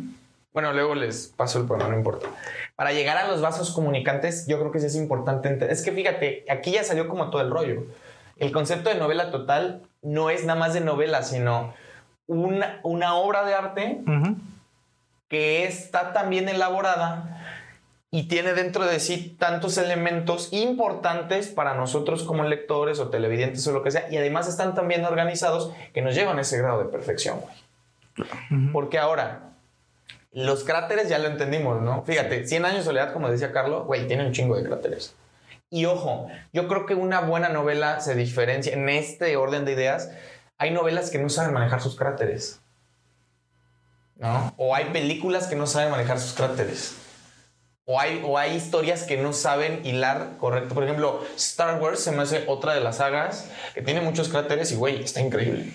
[0.54, 2.28] bueno, luego les paso el poema, no importa.
[2.76, 5.58] Para llegar a los vasos comunicantes, yo creo que sí es importante.
[5.72, 7.84] Es que fíjate, aquí ya salió como todo el rollo.
[8.38, 11.74] El concepto de novela total no es nada más de novela, sino
[12.26, 14.02] una, una obra de arte
[15.28, 17.59] que está tan bien elaborada
[18.12, 23.72] y tiene dentro de sí tantos elementos importantes para nosotros como lectores o televidentes o
[23.72, 26.80] lo que sea, y además están tan bien organizados que nos llevan a ese grado
[26.80, 28.72] de perfección, güey.
[28.74, 29.54] Porque ahora,
[30.32, 32.04] Los cráteres ya lo entendimos, ¿no?
[32.04, 35.16] Fíjate, 100 años de soledad, como decía Carlos, güey, tiene un chingo de cráteres.
[35.72, 40.12] Y ojo, yo creo que una buena novela se diferencia en este orden de ideas.
[40.60, 42.62] Hay novelas que no saben manejar sus cráteres.
[44.18, 44.54] ¿No?
[44.58, 46.96] O hay películas que no saben manejar sus cráteres.
[47.92, 50.76] O hay, o hay historias que no saben hilar correcto.
[50.76, 54.72] Por ejemplo, Star Wars se me hace otra de las sagas que tiene muchos cráteres
[54.72, 55.72] y, güey, está increíble.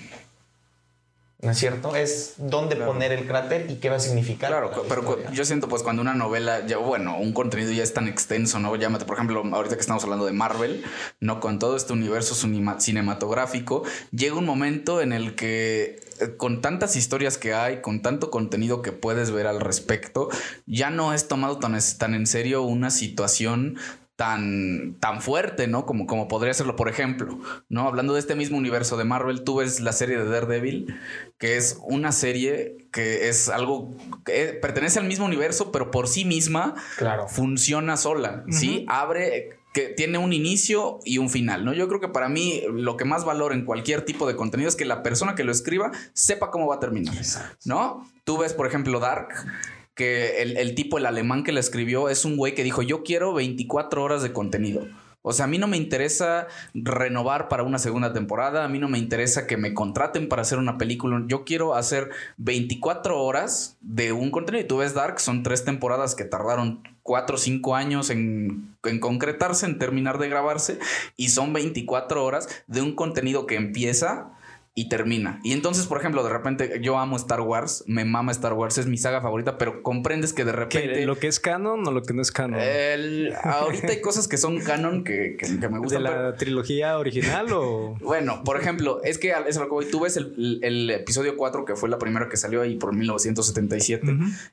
[1.44, 1.94] ¿No es cierto?
[1.94, 4.50] Es dónde poner el cráter y qué va a significar.
[4.50, 8.08] Claro, pero yo siento pues cuando una novela, ya, bueno, un contenido ya es tan
[8.08, 8.74] extenso, ¿no?
[8.76, 10.82] Llámate, por ejemplo, ahorita que estamos hablando de Marvel,
[11.20, 11.40] ¿no?
[11.40, 12.34] Con todo este universo
[12.78, 18.30] cinematográfico, llega un momento en el que eh, con tantas historias que hay, con tanto
[18.30, 20.30] contenido que puedes ver al respecto,
[20.66, 23.76] ya no es tomado tan, tan en serio una situación
[24.16, 25.86] tan, tan fuerte, ¿no?
[25.86, 27.88] Como, como podría serlo, por ejemplo, ¿no?
[27.88, 30.94] Hablando de este mismo universo de Marvel, tú ves la serie de Daredevil,
[31.38, 36.24] que es una serie que es algo que pertenece al mismo universo, pero por sí
[36.24, 37.28] misma claro.
[37.28, 38.86] funciona sola, ¿sí?
[38.88, 41.72] Abre que tiene un inicio y un final, ¿no?
[41.72, 44.76] Yo creo que para mí lo que más valor en cualquier tipo de contenido es
[44.76, 47.16] que la persona que lo escriba sepa cómo va a terminar,
[47.64, 48.08] ¿no?
[48.22, 49.30] Tú ves, por ejemplo, Dark,
[49.94, 53.32] que el, tipo, el alemán que la escribió, es un güey que dijo, yo quiero
[53.32, 54.86] 24 horas de contenido.
[55.26, 58.88] O sea, a mí no me interesa renovar para una segunda temporada, a mí no
[58.88, 61.22] me interesa que me contraten para hacer una película.
[61.26, 64.64] Yo quiero hacer 24 horas de un contenido.
[64.64, 69.00] Y tú ves Dark, son tres temporadas que tardaron 4 o 5 años en, en
[69.00, 70.78] concretarse, en terminar de grabarse.
[71.16, 74.30] Y son 24 horas de un contenido que empieza
[74.76, 75.38] y termina.
[75.44, 78.86] Y entonces, por ejemplo, de repente yo amo Star Wars, me mama Star Wars, es
[78.86, 81.06] mi saga favorita, pero comprendes que de repente...
[81.06, 82.58] ¿Lo que es canon o lo que no es canon?
[83.44, 85.36] ahorita hay cosas que son canon que,
[85.70, 86.02] me gustan.
[86.02, 87.96] ¿De la trilogía original o...?
[88.00, 89.64] bueno, por ejemplo, es que es que.
[89.90, 94.06] Tú ves el, episodio 4, que fue la primera que salió ahí por 1977.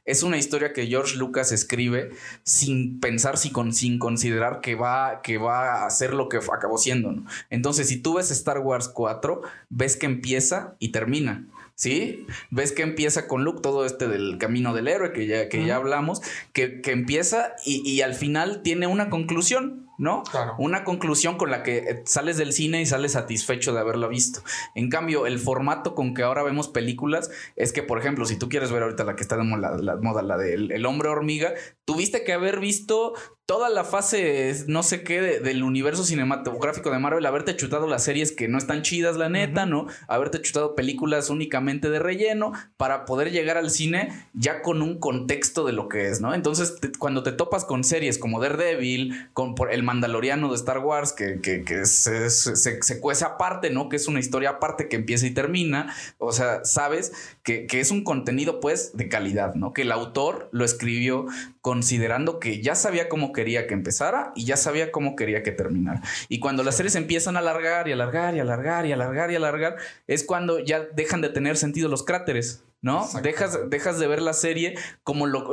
[0.05, 2.11] Es una historia que George Lucas escribe
[2.43, 7.15] sin pensar, sin, sin considerar que va, que va a ser lo que acabó siendo.
[7.49, 11.47] Entonces, si tú ves Star Wars 4, ves que empieza y termina.
[11.75, 12.27] ¿Sí?
[12.51, 15.77] Ves que empieza con Luke todo este del camino del héroe que ya, que ya
[15.77, 16.21] hablamos,
[16.53, 19.87] que, empieza y, y, al final tiene una conclusión.
[20.01, 20.23] ¿No?
[20.57, 24.41] Una conclusión con la que eh, sales del cine y sales satisfecho de haberlo visto.
[24.73, 28.49] En cambio, el formato con que ahora vemos películas es que, por ejemplo, si tú
[28.49, 31.53] quieres ver ahorita la que está de moda, la, moda, la del el hombre hormiga,
[31.85, 33.13] tuviste que haber visto
[33.51, 38.31] toda la fase, no sé qué, del universo cinematográfico de Marvel, haberte chutado las series
[38.31, 39.87] que no están chidas, la neta, ¿no?
[40.07, 45.65] Haberte chutado películas únicamente de relleno para poder llegar al cine ya con un contexto
[45.65, 46.33] de lo que es, ¿no?
[46.33, 51.11] Entonces, cuando te topas con series como Daredevil, con por el Mandaloriano de Star Wars,
[51.11, 53.89] que, que, se, se, cuece aparte, ¿no?
[53.89, 55.93] Que es una historia aparte que empieza y termina.
[56.17, 57.11] O sea, sabes
[57.43, 59.73] que, que, es un contenido, pues, de calidad, ¿no?
[59.73, 61.25] Que el autor lo escribió
[61.59, 66.01] considerando que ya sabía cómo quería que empezara y ya sabía cómo quería que terminara.
[66.29, 69.75] Y cuando las series empiezan a alargar y alargar y alargar y alargar y alargar,
[70.07, 72.63] es cuando ya dejan de tener sentido los cráteres.
[72.81, 73.07] ¿no?
[73.21, 75.47] Dejas, dejas de ver la serie como lo,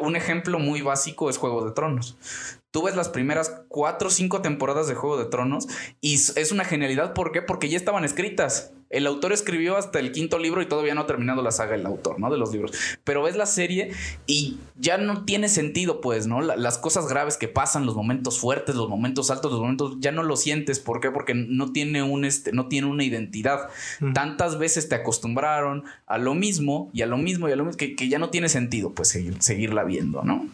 [0.00, 2.18] un ejemplo muy básico es Juego de Tronos.
[2.70, 5.66] Tú ves las primeras cuatro o cinco temporadas de Juego de Tronos
[6.00, 7.14] y es una genialidad.
[7.14, 7.42] ¿Por qué?
[7.42, 8.72] Porque ya estaban escritas.
[8.90, 11.86] El autor escribió hasta el quinto libro y todavía no ha terminado la saga el
[11.86, 12.28] autor, ¿no?
[12.28, 12.72] De los libros.
[13.04, 13.92] Pero ves la serie
[14.26, 16.40] y ya no tiene sentido, pues, ¿no?
[16.40, 20.24] las cosas graves que pasan, los momentos fuertes, los momentos altos, los momentos, ya no
[20.24, 20.80] lo sientes.
[20.80, 21.12] ¿Por qué?
[21.12, 23.68] Porque no tiene un, este, no tiene una identidad.
[24.12, 27.78] Tantas veces te acostumbraron a lo mismo y a lo mismo y a lo mismo
[27.78, 30.48] que, ya no tiene sentido, pues, seguir, seguirla viendo, ¿no?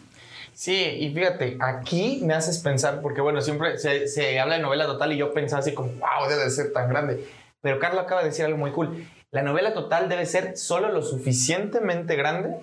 [0.57, 4.87] Sí, y fíjate, aquí me haces pensar, porque bueno, siempre se, se habla de novela
[4.87, 7.23] total y yo pensaba así como, wow, debe de ser tan grande.
[7.61, 9.07] Pero Carlos acaba de decir algo muy cool.
[9.29, 12.57] La novela total debe ser solo lo suficientemente grande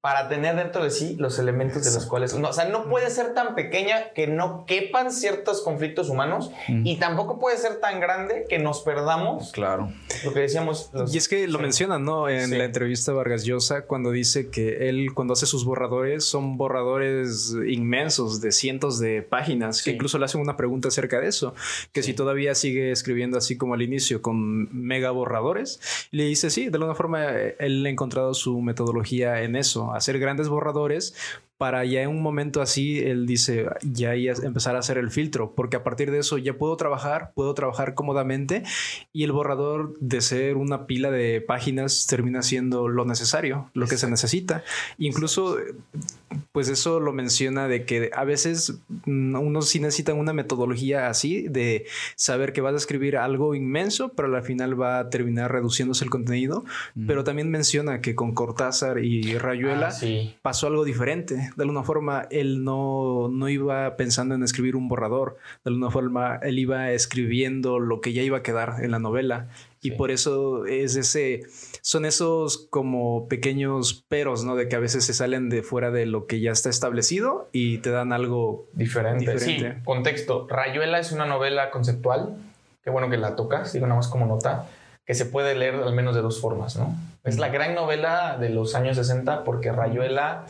[0.00, 2.34] para tener dentro de sí los elementos de los cuales...
[2.34, 6.96] No, o sea, no puede ser tan pequeña que no quepan ciertos conflictos humanos y
[6.96, 9.52] tampoco puede ser tan grande que nos perdamos.
[9.52, 9.92] Claro.
[10.24, 10.90] Lo que decíamos...
[11.12, 12.30] y es que lo mencionan, ¿no?
[12.30, 17.54] En la entrevista Vargas Llosa, cuando dice que él, cuando hace sus borradores, son borradores
[17.68, 21.54] inmensos de cientos de páginas, que incluso le hacen una pregunta acerca de eso,
[21.92, 26.70] que si todavía sigue escribiendo así como al inicio, con mega borradores, le dice, sí,
[26.70, 31.14] de alguna forma él ha encontrado su metodología en eso hacer grandes borradores
[31.60, 35.52] para ya en un momento así, él dice, ya, ya empezar a hacer el filtro,
[35.54, 38.62] porque a partir de eso ya puedo trabajar, puedo trabajar cómodamente
[39.12, 43.98] y el borrador de ser una pila de páginas termina siendo lo necesario, lo que
[43.98, 44.64] se necesita.
[44.96, 45.58] Incluso,
[46.52, 51.46] pues eso lo menciona de que a veces mm, uno sí necesita una metodología así
[51.46, 51.84] de
[52.16, 56.10] saber que vas a escribir algo inmenso, pero al final va a terminar reduciéndose el
[56.10, 56.64] contenido.
[57.06, 60.34] Pero también menciona que con Cortázar y Rayuela Ah, sí.
[60.40, 61.49] pasó algo diferente.
[61.56, 65.36] De alguna forma, él no, no iba pensando en escribir un borrador.
[65.64, 69.48] De alguna forma, él iba escribiendo lo que ya iba a quedar en la novela.
[69.82, 69.96] Y Sí.
[69.96, 71.42] por eso es ese,
[71.80, 74.54] son esos como pequeños peros, ¿no?
[74.54, 77.78] De que a veces se salen de fuera de lo que ya está establecido y
[77.78, 79.32] te dan algo Diferente.
[79.32, 79.74] Diferente.
[79.78, 80.46] Sí, contexto.
[80.50, 82.36] Rayuela es una novela conceptual.
[82.84, 84.66] Qué bueno que la tocas, digo nada más como nota,
[85.06, 86.94] que se puede leer al menos de dos formas, ¿no?
[87.24, 90.44] Es la gran novela de los años 60 porque Rayuela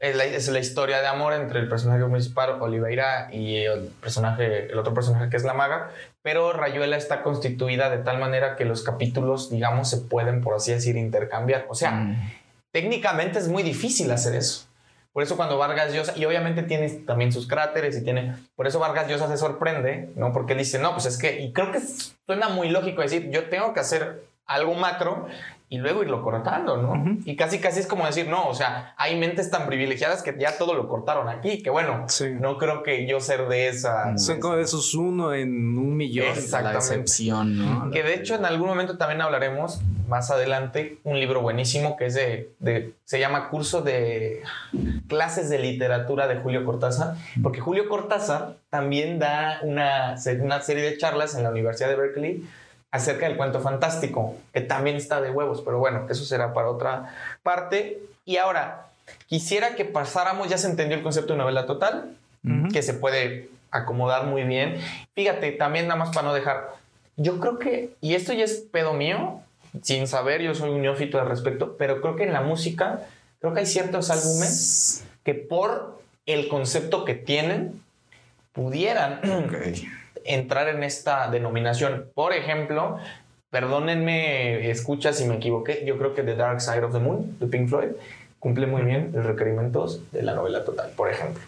[0.00, 4.72] es la, es la historia de amor entre el personaje principal, Oliveira, y el personaje,
[4.72, 5.90] el otro personaje que es la maga,
[6.22, 10.72] pero Rayuela está constituida de tal manera que los capítulos, digamos, se pueden, por así
[10.72, 11.66] decir, intercambiar.
[11.68, 12.32] O sea, Mm.
[12.72, 14.66] técnicamente es muy difícil hacer eso.
[15.12, 18.78] Por eso cuando Vargas Llosa, y obviamente tiene también sus cráteres y tiene, por eso
[18.78, 20.32] Vargas Llosa se sorprende, ¿no?
[20.32, 21.80] Porque él dice, no, pues es que, y creo que
[22.26, 25.26] suena muy lógico decir, yo tengo que hacer algo macro
[25.72, 27.16] y luego irlo cortando, ¿no?
[27.24, 30.58] Y casi casi es como decir, no, o sea, hay mentes tan privilegiadas que ya
[30.58, 32.30] todo lo cortaron aquí, que bueno, Sí.
[32.40, 34.18] no creo que yo ser de esa...
[34.18, 36.26] Son como de esos uno en un millón.
[36.26, 36.72] Exactamente.
[36.72, 37.90] La excepción, ¿no?
[37.92, 42.14] Que de hecho en algún momento también hablaremos más adelante un libro buenísimo que es
[42.14, 44.42] de, de- se llama Curso de
[45.06, 50.96] Clases de Literatura de Julio Cortázar, porque Julio Cortázar también da una, una serie de
[50.98, 52.44] charlas en la Universidad de Berkeley
[52.90, 57.14] acerca del cuento fantástico, que también está de huevos, pero bueno, eso será para otra
[57.42, 58.00] parte.
[58.24, 58.86] Y ahora,
[59.26, 62.16] quisiera que pasáramos, ya se entendió el concepto de novela total,
[62.72, 64.78] que se puede acomodar muy bien.
[65.14, 66.70] Fíjate, también nada más para no dejar,
[67.16, 69.40] yo creo que, y esto ya es pedo mío,
[69.82, 73.02] sin saber, yo soy un neófito al respecto, pero creo que en la música,
[73.40, 77.80] creo que hay ciertos álbumes que por el concepto que tienen,
[78.52, 79.54] pudieran Ok.
[80.24, 82.10] Entrar en esta denominación.
[82.14, 82.98] Por ejemplo,
[83.50, 87.46] perdónenme, escucha si me equivoqué, yo creo que The Dark Side of the Moon de
[87.46, 87.90] Pink Floyd
[88.38, 91.42] cumple muy bien los requerimientos de la novela total, por ejemplo.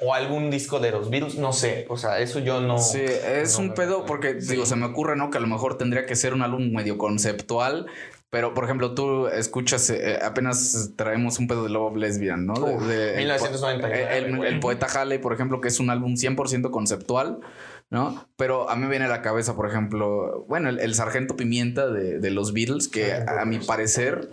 [0.00, 2.78] O algún disco de los Beatles, no sé, o sea, eso yo no...
[2.78, 4.52] Sí, es no un pedo porque, Sí.
[4.52, 5.30] digo, se me ocurre, ¿no?
[5.30, 7.86] Que a lo mejor tendría que ser un álbum medio conceptual.
[8.32, 12.54] Pero, por ejemplo, tú escuchas, eh, apenas traemos un pedo de Love of Lesbian, ¿no?
[12.54, 14.54] De- de- el po- 1999, El, el- güey.
[14.54, 17.40] el poeta Halley, por ejemplo, que es un álbum 100% conceptual,
[17.90, 18.26] ¿no?
[18.36, 21.88] Pero a mí me viene a la cabeza, por ejemplo, bueno, el, el Sargento Pimienta
[21.90, 24.30] de, de los Beatles, que a mi parecer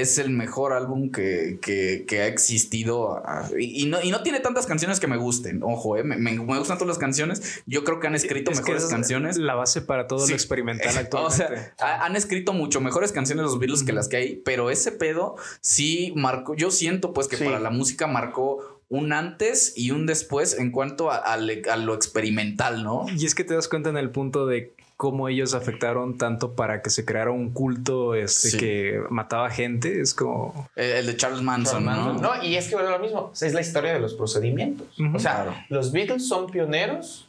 [0.00, 3.22] es el mejor álbum que, que- que ha existido.
[3.24, 5.62] ah, Y, y no, y no tiene tantas canciones que me gusten.
[5.62, 7.62] Ojo, eh, me, me- me gustan todas las canciones.
[7.66, 9.36] Yo creo que han escrito Es que mejores es canciones.
[9.36, 10.30] La base para todo Sí.
[10.32, 11.46] lo experimental O actualmente.
[11.46, 14.92] sea, ha- han escrito mucho mejores canciones los Beatles que las que hay, pero ese
[14.92, 16.54] pedo sí marcó.
[16.54, 17.44] Yo siento pues que Sí.
[17.44, 22.84] para la música marcó un antes y un después en cuanto a, a lo experimental,
[22.84, 23.06] ¿no?
[23.16, 26.80] Y es que te das cuenta en el punto de cómo ellos afectaron tanto para
[26.82, 28.56] que se creara un culto este, Sí.
[28.58, 30.00] que mataba gente.
[30.00, 30.68] Es como.
[30.74, 32.14] El, el de Charles Manson, ¿no?
[32.14, 34.98] No, y es que a lo mismo, es la historia de los procedimientos.
[34.98, 35.16] Ujú.
[35.16, 35.54] O sea, Claro.
[35.68, 37.28] los Beatles son pioneros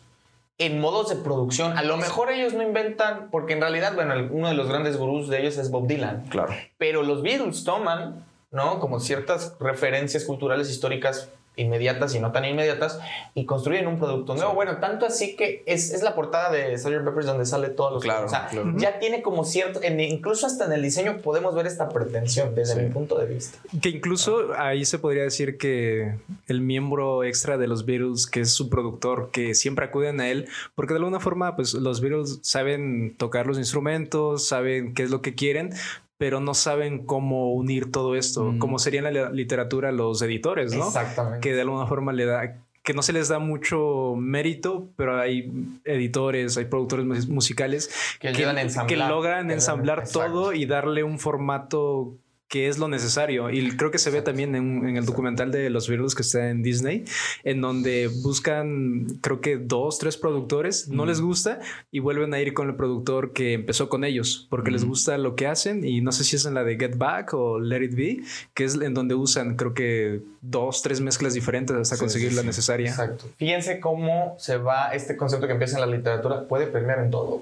[0.60, 1.78] en modos de producción.
[1.78, 5.28] A lo mejor ellos no inventan, porque en realidad, bueno, uno de los grandes gurús
[5.30, 6.24] de ellos es Bob Dylan.
[6.30, 6.54] Claro.
[6.78, 8.80] Pero los Beatles toman, ¿no?
[8.80, 13.00] Como ciertas referencias culturales históricas inmediatas y no tan inmediatas
[13.36, 14.54] y construyen un producto nuevo.
[14.54, 17.04] Bueno, tanto así que es, es la portada de Sgt.
[17.04, 18.04] Peppers donde sale todos los...
[18.04, 18.74] Claro, o sea, claro.
[18.78, 19.80] ya tiene como cierto...
[19.84, 22.82] en- incluso hasta en el diseño podemos ver esta pretensión desde Sí.
[22.82, 23.58] mi punto de vista.
[23.82, 26.16] Que incluso ahí se podría decir que
[26.48, 30.48] el miembro extra de los Beatles, que es su productor, que siempre acuden a él,
[30.76, 35.22] porque de alguna forma, pues los Beatles saben tocar los instrumentos, saben qué es lo
[35.22, 35.74] que quieren,
[36.18, 38.60] pero no saben cómo unir todo esto, Mm.
[38.60, 40.88] como sería en la literatura los editores, ¿no?
[40.88, 41.40] Exactamente.
[41.42, 45.52] que de alguna forma le da que no se les da mucho mérito, pero hay
[45.84, 47.90] editores, hay productores mus- musicales
[48.22, 50.20] Que logran Que- ensamblar exacto.
[50.32, 52.14] todo y darle un formato
[52.48, 53.50] que es lo necesario.
[53.50, 56.50] Y creo que se ve también en, en el documental de los Beatles que está
[56.50, 57.04] en Disney,
[57.44, 61.60] en donde buscan, creo que dos, tres productores, no les gusta
[61.92, 65.36] y vuelven a ir con el productor que empezó con ellos, porque les gusta lo
[65.36, 65.84] que hacen.
[65.86, 68.20] Y no sé si es en la de Get Back o Let It Be,
[68.54, 72.36] que es en donde usan, creo que dos, tres mezclas diferentes hasta Sí, conseguir sí,
[72.36, 72.90] la necesaria.
[72.90, 73.26] Exacto.
[73.38, 77.42] Fíjense cómo se va este concepto que empieza en la literatura, puede permear en todo.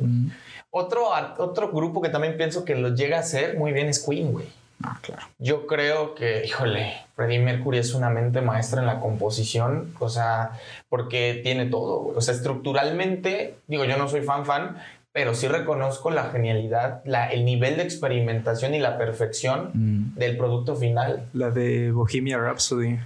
[0.71, 4.31] Otro, otro grupo que también pienso que lo llega a hacer muy bien es Queen,
[4.31, 4.45] güey.
[4.83, 5.23] Ah, claro.
[5.39, 10.51] Yo creo que, híjole, Freddie Mercury es una mente maestra en la composición, o sea,
[10.89, 12.17] porque tiene todo, güey.
[12.17, 14.77] o sea, estructuralmente, digo, yo no soy fan fan,
[15.11, 20.15] pero sí reconozco la genialidad, la, el nivel de experimentación y la perfección Mm.
[20.19, 21.25] del producto final.
[21.33, 22.99] La de Bohemia Rhapsody.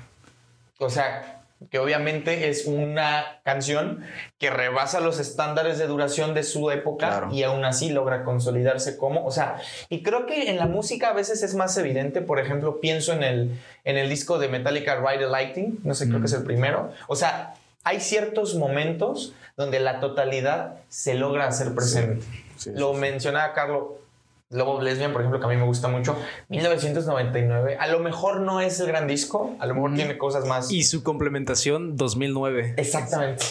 [0.80, 1.39] O sea,
[1.70, 4.02] que obviamente es una canción
[4.38, 7.30] que rebasa los estándares de duración de su época Claro.
[7.34, 9.58] y aún así logra consolidarse como, o sea,
[9.90, 13.24] y creo que en la música a veces es más evidente, por ejemplo, pienso en
[13.24, 16.44] el, en el disco de Metallica Ride the Lightning, no sé, creo que es el
[16.44, 17.54] primero, o sea,
[17.84, 22.26] hay ciertos momentos donde la totalidad se logra hacer presente.
[22.58, 23.00] Sí, Lo sí.
[23.00, 23.84] mencionaba Carlos
[24.52, 26.16] Lobo Lesbian, por ejemplo, que a mí me gusta mucho.
[26.48, 27.78] 1999.
[27.80, 30.72] A lo mejor no es el gran disco, a lo mejor tiene cosas más.
[30.72, 32.74] Y su complementación 2009.
[32.78, 33.46] Exactamente.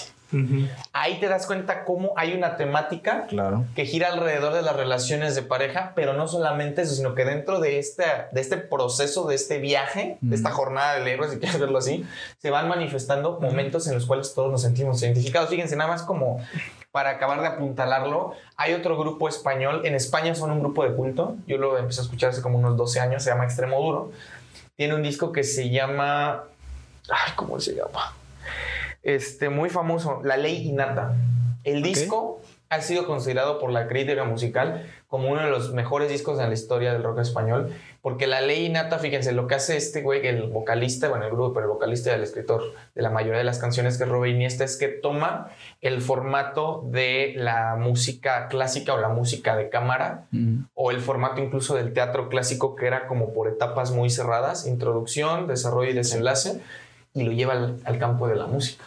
[0.93, 3.65] Ahí te das cuenta cómo hay una temática Claro.
[3.77, 7.61] que gira alrededor de las relaciones de pareja, pero no solamente eso, sino que dentro
[7.61, 11.59] de este, de este proceso, de este viaje, de esta jornada del héroe, si quieres
[11.61, 12.05] verlo así,
[12.43, 15.49] se van manifestando momentos en los cuales todos nos sentimos identificados.
[15.49, 16.45] Fíjense, nada más como
[16.99, 21.37] para acabar de apuntalarlo, hay otro grupo español, en España son un grupo de culto,
[21.47, 24.11] yo lo empecé a escuchar hace como unos 12 años, se llama Extremo Duro,
[24.75, 26.43] tiene un disco que se llama,
[27.09, 28.17] ay, ¿cómo se llama?
[29.05, 31.15] Este, muy famoso, La Ley Innata.
[31.63, 36.41] El disco ha sido considerado por la crítica musical como uno de los mejores discos
[36.41, 40.03] en la historia del rock español, porque La Ley Innata, fíjense, lo que hace este
[40.03, 42.63] güey, el vocalista, bueno, el grupo, pero el vocalista y el escritor
[42.95, 45.49] de la mayoría de las canciones que es Robert Iniesta, es que toma
[45.81, 50.61] el formato de la música clásica o la música de cámara, Mm.
[50.75, 55.47] o el formato incluso del teatro clásico que era como por etapas muy cerradas, introducción,
[55.47, 56.61] desarrollo y desenlace,
[57.15, 58.85] y lo lleva al, al campo de la música.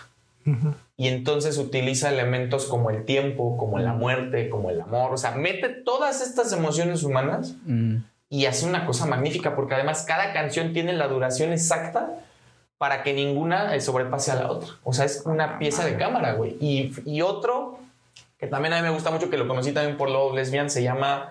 [0.97, 5.31] Y entonces utiliza elementos como el tiempo, como la muerte, como el amor, o sea,
[5.31, 7.97] mete todas estas emociones humanas Mm.
[8.31, 12.09] Y hace una cosa magnífica, porque además cada canción tiene la duración exacta
[12.77, 14.69] para que ninguna eh, sobrepase a la otra.
[14.83, 16.55] O sea, es una pieza de cámara, güey.
[16.61, 17.77] Y, y otro,
[18.39, 20.81] que también a mí me gusta mucho, que lo conocí también por Love Lesbian, se
[20.81, 21.29] llama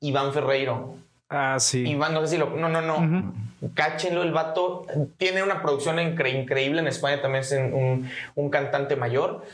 [0.00, 0.96] Iván Ferreiro.
[1.30, 1.88] Ah, sí.
[1.88, 2.50] Iván, no sé si lo...
[2.50, 2.96] No, no, no.
[2.98, 3.32] Ujú.
[3.74, 4.84] Cáchenlo, el vato
[5.16, 6.80] tiene una producción incre- increíble.
[6.80, 9.44] En España también es un, un cantante mayor.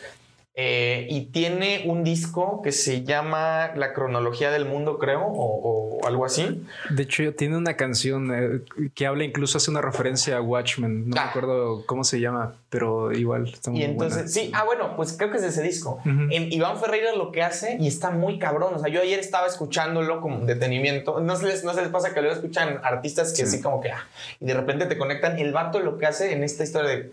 [0.60, 6.06] Eh, y tiene un disco que se llama La cronología del mundo, creo, o, o
[6.08, 6.64] algo así.
[6.90, 11.10] De hecho, tiene una canción eh, que habla incluso hace una referencia a Watchmen.
[11.10, 11.24] No Ah.
[11.26, 14.28] me acuerdo cómo se llama, pero igual está muy Y entonces, buena.
[14.32, 16.00] sí, ah, bueno, pues creo que es de ese disco.
[16.04, 18.74] En Iván Ferreira lo que hace y está muy cabrón.
[18.74, 21.20] O sea, yo ayer estaba escuchándolo como detenimiento.
[21.20, 23.42] No se les, no se les pasa que luego escuchan artistas que Sí.
[23.44, 24.04] así como que, ah,
[24.40, 25.38] y de repente te conectan.
[25.38, 27.12] El vato lo que hace en esta historia de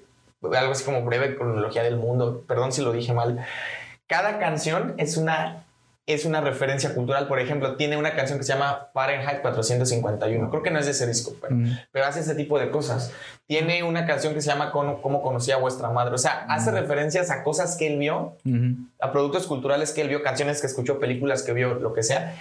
[0.55, 3.45] algo así como breve cronología del mundo, perdón si lo dije mal.
[4.07, 5.61] Cada canción es una
[6.07, 7.27] es una referencia cultural.
[7.27, 10.51] Por ejemplo, tiene una canción que se llama Fahrenheit 451.
[10.51, 11.79] Creo que no es de ese disco, pero, Mm.
[11.91, 13.11] pero hace ese tipo de cosas.
[13.47, 16.13] Tiene una canción que se llama Cómo, Cómo conocí a vuestra madre.
[16.13, 18.35] O sea, hace referencias a cosas que él vio,
[19.01, 22.35] a productos culturales que él vio, canciones que escuchó, películas que vio, lo que sea,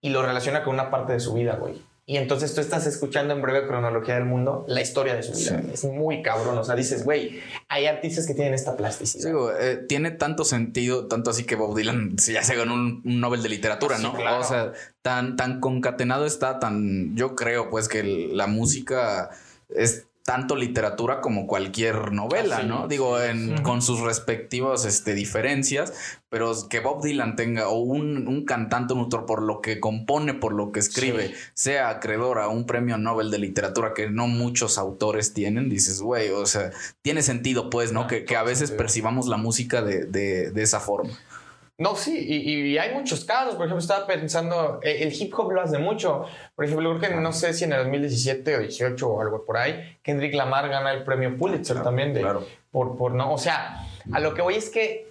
[0.00, 1.82] y lo relaciona con una parte de su vida, güey.
[2.10, 5.60] Y entonces tú estás escuchando en breve cronología del mundo la historia de su vida.
[5.62, 5.70] Sí.
[5.74, 6.56] Es muy cabrón.
[6.56, 7.38] O sea, dices, güey,
[7.68, 9.30] hay artistas que tienen esta plasticidad.
[9.30, 13.02] Sí, eh, tiene tanto sentido, tanto así que Bob Dylan se- ya se ganó un,
[13.04, 14.14] un Nobel de literatura, Sí, ¿no?
[14.14, 14.40] claro.
[14.40, 17.14] O sea, tan, tan concatenado está, tan.
[17.14, 18.02] Yo creo, pues, que
[18.32, 19.28] la música
[19.68, 22.86] es tanto literatura como cualquier novela, Ah, sí, ¿no?
[22.86, 25.94] Digo, en- con sus respectivas este, diferencias,
[26.28, 30.34] pero que Bob Dylan tenga, o un, un cantante, un autor, por lo que compone,
[30.34, 34.76] por lo que escribe, sea acreedor a un premio Nobel de literatura que no muchos
[34.76, 38.02] autores tienen, dices, güey, o sea, tiene sentido, pues, ¿no?
[38.02, 38.76] Ah, que, que a veces sentido.
[38.84, 41.18] percibamos la música de, de, de esa forma.
[41.78, 43.54] No, sí, y, y hay muchos casos.
[43.54, 46.24] Por ejemplo, estaba pensando, eh, el hip hop lo hace mucho.
[46.56, 49.56] Por ejemplo, creo que no sé si en el 2017 o 18 o algo por
[49.56, 52.44] ahí, Kendrick Lamar gana el premio Pulitzer también de, claro.
[52.72, 53.32] por, por no.
[53.32, 55.07] O sea, a lo que voy es que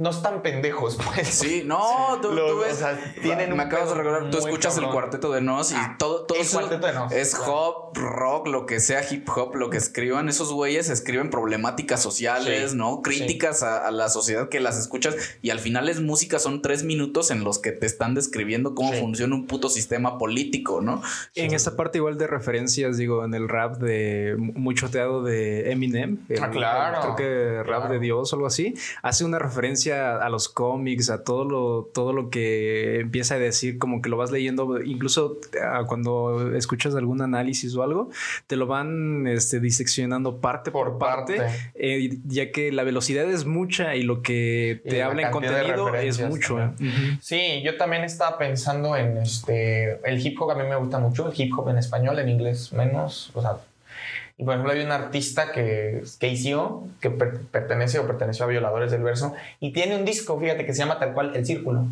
[0.00, 1.28] no están pendejos, pues.
[1.28, 2.72] Sí, no, tú, ves.
[2.72, 5.96] o sea, tienen me acabas de recordar, tú escuchas el cuarteto de Nos y Ah,
[5.98, 7.52] todo, todo el eso Cuarteto de Nos, es claro.
[7.54, 10.28] hop, rock, lo que sea hip hop, lo que escriban.
[10.30, 13.02] Esos güeyes escriben problemáticas sociales, Sí, ¿no?
[13.02, 16.82] Críticas a, a la sociedad que las escuchas y al final es música, son tres
[16.82, 19.00] minutos en los que te están describiendo cómo Sí.
[19.00, 21.02] funciona un puto sistema político, ¿no?
[21.34, 26.20] En esta parte igual de referencias, digo, en el rap de mucho teado de Eminem,
[26.30, 27.92] el- Ah, claro, creo que rap claro.
[27.92, 31.90] de Dios o algo así, hace una referencia referencia a, los cómics, a todo lo,
[31.92, 35.38] todo lo que empieza a decir, como que lo vas leyendo, incluso
[35.86, 38.10] cuando escuchas algún análisis o algo,
[38.46, 41.40] te lo van este, diseccionando parte por, parte,
[41.74, 46.20] eh, ya que la velocidad es mucha y lo que te habla en contenido es
[46.20, 46.58] mucho.
[47.20, 51.30] Sí, yo también estaba pensando en este, el hip hop, a mí me gusta mucho,
[51.30, 53.56] el hip hop en español, en inglés menos, o sea,
[54.40, 58.90] y por ejemplo, hay un artista que, que hizo, que pertenece o perteneció a Violadores
[58.90, 61.84] del Verso, y tiene un disco, fíjate, que se llama tal cual El Círculo.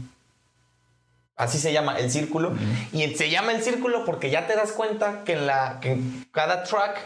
[1.37, 2.55] Así se llama El Círculo.
[2.91, 5.99] Y se llama El Círculo porque ya te das cuenta que, la, que
[6.33, 6.99] cada track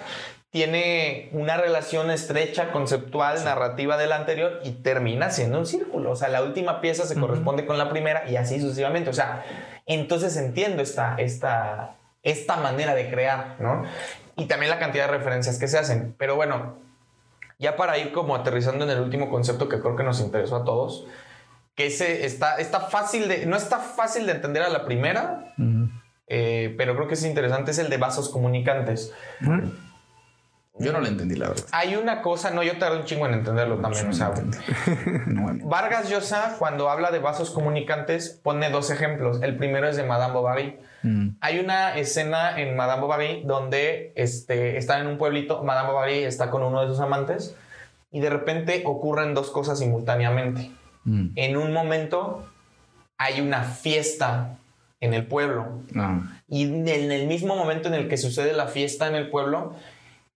[0.53, 6.13] tiene una relación estrecha, conceptual, narrativa de la anterior y termina siendo un círculo.
[6.13, 9.11] O sea, la última pieza se corresponde con la primera y así sucesivamente.
[9.11, 9.45] O sea,
[9.87, 13.83] entonces entiendo esta, esta, esta manera de crear, ¿no?
[14.37, 16.15] Y también la cantidad de referencias que se hacen.
[16.19, 16.77] Pero bueno,
[17.59, 20.65] ya para ir como aterrizando en el último concepto que creo que nos interesó a
[20.65, 21.07] todos,
[21.75, 25.55] que ese está, está fácil de, no está fácil de entender a la primera,
[26.27, 29.13] eh, pero creo que es interesante, es el de vasos comunicantes.
[30.79, 31.65] Yo no lo entendí, la verdad.
[31.73, 34.09] Hay una cosa, no, yo tardé un chingo en entenderlo también.
[34.09, 34.33] O sea,
[35.65, 39.43] Vargas Llosa, cuando habla de vasos comunicantes, pone dos ejemplos.
[39.43, 40.79] El primero es de Madame Bovary.
[41.03, 41.29] Mm.
[41.41, 46.51] Hay una escena en Madame Bovary donde este, están en un pueblito, Madame Bovary está
[46.51, 47.55] con uno de sus amantes
[48.11, 50.71] y de repente ocurren dos cosas simultáneamente.
[51.05, 51.29] Mm.
[51.35, 52.47] En un momento
[53.19, 54.59] hay una fiesta
[55.01, 56.23] en el pueblo ah.
[56.49, 59.75] y en el mismo momento en el que sucede la fiesta en el pueblo,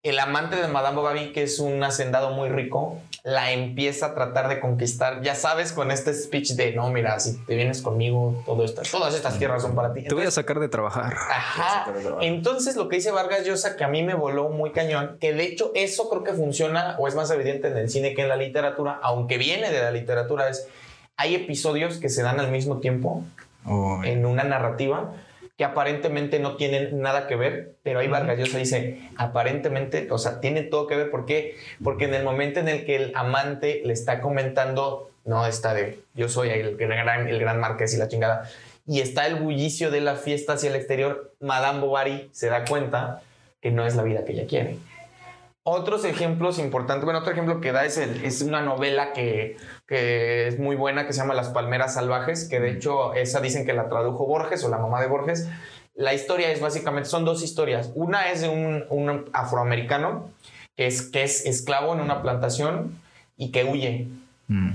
[0.09, 4.48] el amante de Madame Bovary, que es un hacendado muy rico, la empieza a tratar
[4.48, 8.64] de conquistar, ya sabes, con este speech de, no, mira, si te vienes conmigo, todo
[8.64, 10.04] esto, todas estas tierras son para ti.
[10.04, 11.14] te voy a sacar de trabajar.
[11.14, 11.92] Ajá.
[12.20, 15.44] Entonces, lo que dice Vargas Llosa, que a mí me voló muy cañón, que de
[15.44, 18.36] hecho eso creo que funciona o es más evidente en el cine que en la
[18.36, 20.68] literatura, aunque viene de la literatura, es,
[21.16, 23.24] hay episodios que se dan al mismo tiempo
[24.04, 25.12] en una narrativa
[25.57, 30.40] que aparentemente no tienen nada que ver, pero ahí Vargas Llosa dice, aparentemente, o sea,
[30.40, 31.57] tiene todo que ver, ¿por qué?
[31.82, 35.98] Porque en el momento en el que el amante le está comentando, no, está de,
[36.14, 38.50] yo soy el gran, el gran marqués y la chingada,
[38.86, 43.22] y está el bullicio de la fiesta hacia el exterior, Madame Bovary se da cuenta
[43.62, 44.76] que no es la vida que ella quiere.
[45.68, 49.56] Otros ejemplos importantes, bueno, otro ejemplo que da es, es una novela que,
[49.88, 53.66] que, es muy buena que se llama Las Palmeras Salvajes, que de hecho esa dicen
[53.66, 55.48] que la tradujo Borges o la mamá de Borges.
[55.96, 57.90] La historia es básicamente, son dos historias.
[57.96, 60.30] Una es de un, un afroamericano
[60.76, 63.00] que es, que es esclavo en una plantación
[63.36, 64.06] y que huye.
[64.46, 64.70] Mm.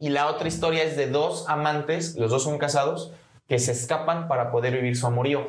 [0.00, 3.12] Y la otra historia es de dos amantes, los dos son casados,
[3.46, 5.46] que se escapan para poder vivir su amorío.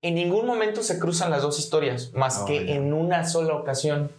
[0.00, 4.12] En ningún momento se cruzan las dos historias, más oh, que en una sola ocasión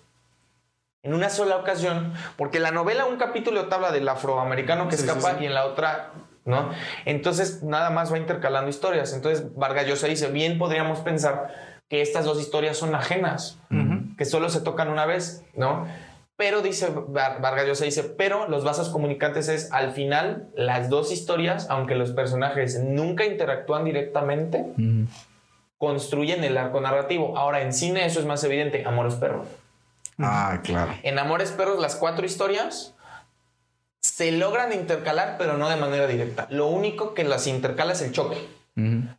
[1.03, 5.37] en una sola ocasión, porque la novela un capítulo te habla del afroamericano que escapa
[5.39, 6.11] y en la otra,
[6.45, 6.71] ¿no?
[7.05, 9.13] Entonces nada más va intercalando historias.
[9.13, 11.53] Entonces Vargas Llosa dice, bien podríamos pensar
[11.87, 13.59] que estas dos historias son ajenas,
[14.17, 15.87] que solo se tocan una vez, ¿no?
[16.35, 21.69] Pero dice Vargas Llosa dice, pero los vasos comunicantes es al final las dos historias,
[21.69, 24.65] aunque los personajes nunca interactúan directamente,
[25.77, 27.37] construyen el arco narrativo.
[27.37, 29.47] Ahora en cine eso es más evidente, Amores Perros.
[30.19, 30.93] Ah, claro.
[31.03, 32.93] En Amores Perros, las cuatro historias
[34.01, 36.47] se logran intercalar, pero no de manera directa.
[36.49, 38.47] Lo único que las intercala es el choque.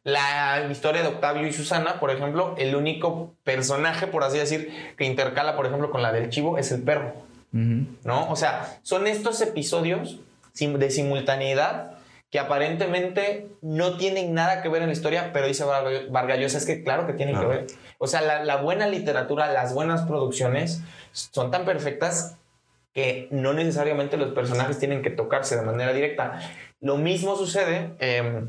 [0.05, 5.05] La historia de Octavio y Susana, por ejemplo, el único personaje, por así decir, que
[5.05, 7.13] intercala, por ejemplo, con la del chivo es el perro.
[7.53, 8.31] ¿No?
[8.31, 10.19] O sea, son estos episodios
[10.55, 12.00] de simultaneidad
[12.31, 16.67] que aparentemente no tienen nada que ver en la historia, pero dice Vargas Llosa, es
[16.67, 17.67] que claro que tienen que ver.
[17.99, 20.81] O sea, la, buena literatura, las buenas producciones
[21.13, 22.37] son tan perfectas
[22.95, 26.41] que no necesariamente los personajes tienen que tocarse de manera directa.
[26.81, 28.49] Lo mismo sucede, em,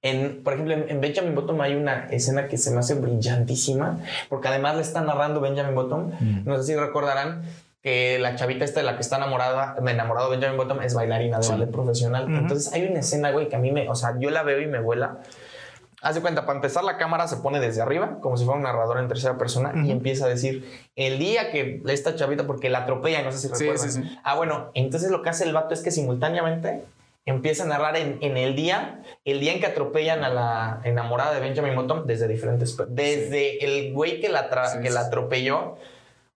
[0.00, 4.48] en, por ejemplo, en, Benjamin Bottom hay una escena que se me hace brillantísima, porque
[4.48, 6.12] además le está narrando Benjamin Bottom.
[6.20, 6.44] Mm.
[6.44, 7.42] No sé si recordarán
[7.84, 11.38] que la chavita esta de la que está enamorada, me enamorado Benjamin Bottom es bailarina
[11.38, 12.34] de ballet profesional.
[12.34, 14.66] Entonces hay una escena, güey, que a mí me, o sea, yo la veo y
[14.66, 15.18] me vuela.
[16.00, 18.62] Haz de cuenta, para empezar la cámara se pone desde arriba, como si fuera un
[18.62, 20.66] narrador en tercera persona, y empieza a decir,
[20.96, 24.18] el día que esta chavita, porque la atropella, no sé si recuerdan.
[24.24, 26.84] Ah, bueno, entonces lo que hace el vato es que simultáneamente
[27.26, 31.40] empieza a narrar en, el día, el día en que atropellan a la enamorada de
[31.40, 32.76] Benjamin Bottom desde diferentes...
[32.88, 34.48] Desde el güey que la,
[34.82, 35.76] que la atropelló,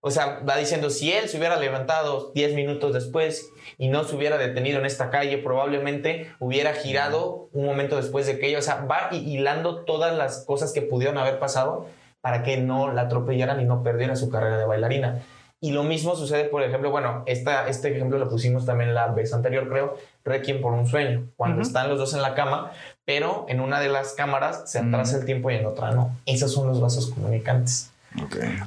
[0.01, 4.15] o sea, va diciendo, si él se hubiera levantado 10 minutos después y no se
[4.15, 8.63] hubiera detenido en esta calle, probablemente hubiera girado un momento después de que ella, o
[8.63, 11.87] sea, va hilando todas las cosas que pudieron haber pasado
[12.21, 15.23] para que no la atropellaran y no perdiera su carrera de bailarina.
[15.61, 19.33] Y lo mismo sucede, por ejemplo, bueno, esta, este ejemplo lo pusimos también la vez
[19.33, 22.71] anterior, creo, Requiem por un sueño, cuando están los dos en la cama,
[23.05, 26.17] pero en una de las cámaras se atrasa el tiempo y en otra no.
[26.27, 27.91] Esos son los vasos comunicantes.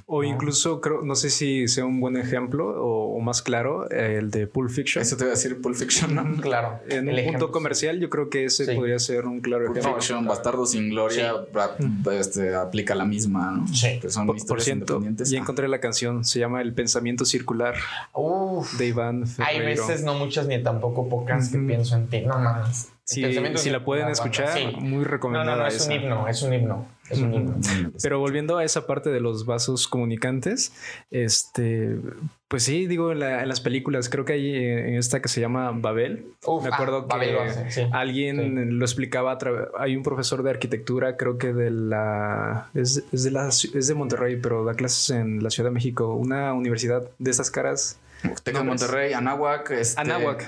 [0.05, 4.47] O incluso creo, no sé si sea un buen ejemplo o, más claro, el de
[4.47, 5.01] Pulp Fiction.
[5.01, 6.41] Eso te voy a decir Pulp Fiction, ¿no?
[6.41, 6.79] Claro.
[6.87, 10.01] En un punto comercial, yo creo que ese podría ser un claro Pulp ejemplo.
[10.01, 11.33] Fiction, Bastardo sin Gloria,
[12.11, 13.67] este, aplica la misma, ¿no?
[13.67, 13.97] Sí.
[13.99, 17.75] Pues son por, por cierto, ya encontré la canción, se llama El pensamiento circular
[18.13, 18.77] Uf.
[18.77, 19.59] de Iván Ferreiro.
[19.59, 22.21] Hay veces, no muchas ni tampoco pocas, que pienso en ti.
[22.21, 22.89] No más.
[23.03, 23.23] Si,
[23.55, 25.51] si la pueden escuchar, muy recomendada.
[25.51, 26.87] No, no, no, es un himno, es un himno.
[28.01, 30.73] Pero volviendo a esa parte de los vasos comunicantes,
[31.09, 31.97] este,
[32.47, 36.25] pues sí, digo, en, las películas, creo que hay en esta que se llama Babel.
[36.61, 39.37] me acuerdo ah, que alguien lo explicaba.
[39.77, 43.47] hay un profesor de arquitectura, creo que de la es, es, de la.
[43.47, 47.51] es de Monterrey, pero da clases en la Ciudad de México, una universidad de esas
[47.51, 47.99] caras
[48.43, 49.71] tengo Monterrey, Anáhuac.
[49.71, 50.47] Este, Anáhuac.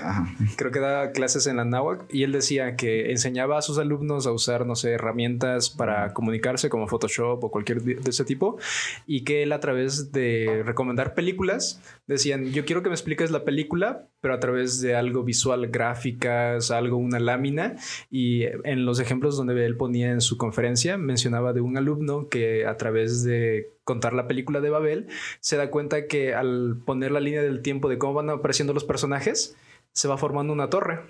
[0.56, 4.32] Creo que da clases en Anáhuac y él decía que enseñaba a sus alumnos a
[4.32, 8.58] usar, no sé, herramientas para comunicarse como Photoshop o cualquier de ese tipo
[9.06, 13.44] y que él a través de recomendar películas decían, yo quiero que me expliques la
[13.44, 17.76] película, pero a través de algo visual, gráficas, algo, una lámina.
[18.10, 22.66] Y en los ejemplos donde él ponía en su conferencia, mencionaba de un alumno que
[22.66, 25.06] a través de contar la película de Babel,
[25.40, 28.84] se da cuenta que al poner la línea del tiempo de cómo van apareciendo los
[28.84, 29.56] personajes,
[29.92, 31.00] se va formando una torre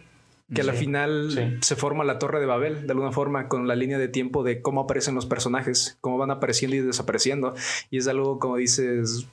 [0.52, 3.74] que a la final se forma la torre de Babel de alguna forma con la
[3.74, 7.54] línea de tiempo de cómo aparecen los personajes, cómo van apareciendo y desapareciendo.
[7.90, 9.26] Y es algo, como dices,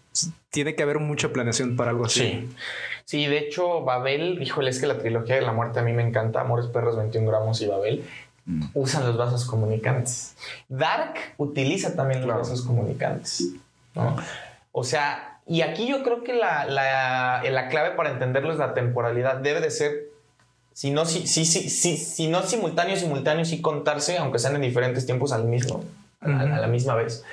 [0.49, 2.19] tiene que haber mucha planeación para algo así.
[2.19, 2.49] Sí,
[3.05, 6.03] sí de hecho, Babel, híjole, es que la trilogía de la muerte a mí me
[6.03, 8.05] encanta, Amores Perros, 21 gramos y Babel.
[8.45, 8.65] Mm.
[8.73, 10.35] Usan los vasos comunicantes.
[10.67, 13.49] Dark utiliza también los vasos comunicantes.
[14.71, 18.73] O sea, y aquí yo creo que la, la, la clave para entenderlo es la
[18.73, 19.37] temporalidad.
[19.37, 20.11] Debe de ser
[20.73, 25.05] si no, si, si, si, si, no simultáneo, simultáneo, sí contarse, aunque sean en diferentes
[25.05, 25.83] tiempos al mismo,
[26.21, 27.25] a, la misma vez.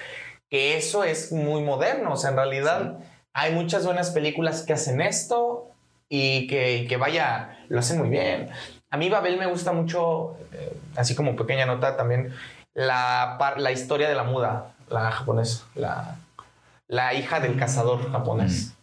[0.51, 2.99] Que eso es muy moderno, o sea, en realidad
[3.33, 5.71] hay muchas buenas películas que hacen esto
[6.09, 8.49] y que, que vaya, lo hacen muy bien.
[8.91, 12.35] A mí Babel me gusta mucho, eh, así como pequeña nota también,
[12.73, 16.17] la, la historia de la muda, la japonesa, la,
[16.87, 18.78] la hija del cazador japonés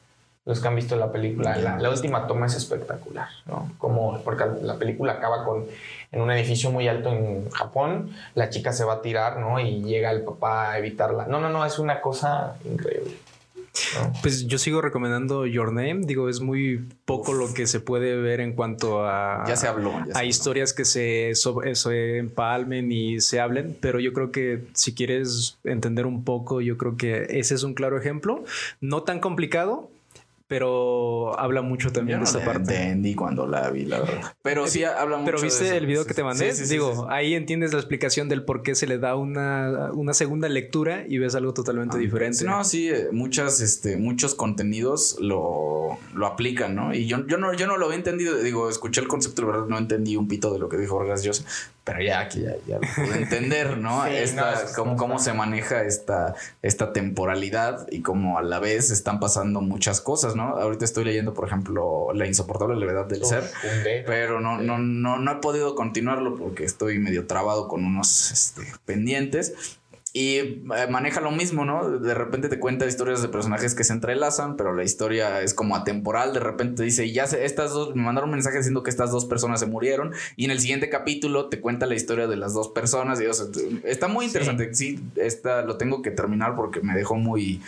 [0.45, 3.71] los que han visto la película, la, última toma es espectacular, ¿no?
[3.79, 5.65] Como, porque la película acaba con,
[6.11, 9.59] en un edificio muy alto en Japón, la chica se va a tirar, ¿no?
[9.59, 11.25] Y llega el papá a evitarla.
[11.25, 13.15] No, no, no, es una cosa increíble.
[14.21, 16.01] Pues yo sigo recomendando Your Name.
[16.05, 19.43] Digo, es muy poco lo que se puede ver en cuanto a.
[19.47, 19.93] Ya se habló.
[20.13, 23.77] a historias que se, se empalmen y se hablen.
[23.81, 27.73] Pero yo creo que si quieres entender un poco, yo creo que ese es un
[27.73, 28.43] claro ejemplo.
[28.79, 29.89] No tan complicado,
[30.47, 32.75] pero habla mucho también de esa parte.
[32.75, 34.35] entendí cuando la vi, la verdad.
[34.43, 35.31] Pero sí habla mucho.
[35.31, 36.53] Pero viste el video que te mandé.
[36.53, 41.03] Digo, ahí entiendes la explicación del por qué se le da una, una segunda lectura
[41.07, 42.45] y ves algo totalmente ah, diferente.
[42.45, 46.93] No, sí, eh, muchas, este, muchos contenidos lo, lo aplican, ¿no?
[46.93, 48.37] Y yo, yo no, yo no lo había entendido.
[48.37, 51.23] Digo, escuché el concepto, la verdad, no entendí un pito de lo que dijo Vargas
[51.23, 51.45] Llosa
[51.85, 54.05] pero ya aquí ya, ya, lo pude entender, ¿no?
[54.07, 56.33] esta, cómo, cómo se maneja esta,
[56.63, 60.57] esta temporalidad y cómo a la vez están pasando muchas cosas, ¿no?
[60.57, 63.43] Ahorita estoy leyendo, por ejemplo, La insoportable levedad del ser,
[64.05, 68.63] pero no, no, no, no he podido continuarlo porque estoy medio trabado con unos este,
[68.85, 69.79] pendientes.
[70.15, 71.99] Y eh, maneja lo mismo, ¿no?
[71.99, 75.75] De repente te cuenta historias de personajes que se entrelazan, pero la historia es como
[75.75, 76.33] atemporal.
[76.33, 79.25] De repente dice, ya sé, estas dos, me mandaron un mensaje diciendo que estas dos
[79.25, 80.13] personas se murieron.
[80.37, 83.19] Y en el siguiente capítulo te cuenta la historia de las dos personas.
[83.19, 83.25] Y,
[83.83, 84.73] está muy interesante.
[84.73, 87.61] Sí, esta lo tengo que terminar porque me dejó muy,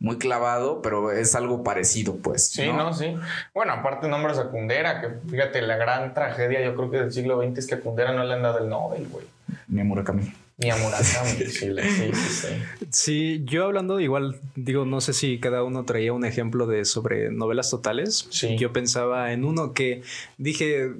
[0.00, 2.48] muy clavado, pero es algo parecido, pues.
[2.48, 2.92] Sí, ¿no?
[2.94, 3.14] Sí.
[3.54, 7.40] Bueno, aparte, nombre de Kundera, que fíjate, la gran tragedia, yo creo que del siglo
[7.40, 9.24] XX es que a Kundera no le han dado el Nobel, güey.
[9.68, 10.41] Ni a Murakami.
[10.58, 12.48] Ni a Murakami, sí, sí, sí.
[12.90, 17.30] Sí, yo hablando igual, digo, no sé si cada uno traía un ejemplo de sobre
[17.30, 18.26] novelas totales.
[18.30, 18.56] Sí.
[18.58, 20.02] Yo pensaba en uno que
[20.38, 20.92] dije,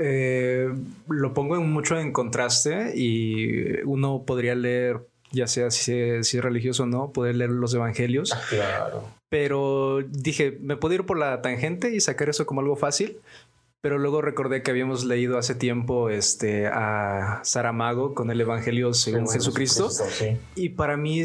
[0.00, 0.68] eh,
[1.08, 5.00] lo pongo mucho en contraste y uno podría leer,
[5.32, 8.32] ya sea si, si, es religioso o no, poder leer los evangelios.
[8.32, 9.08] Ah, claro.
[9.30, 13.18] Pero dije, me puedo ir por la tangente y sacar eso como algo fácil.
[13.80, 19.28] Pero luego recordé que habíamos leído hace tiempo este, a Saramago con el Evangelio según
[19.28, 19.88] Jesucristo.
[20.56, 21.22] Y para mí,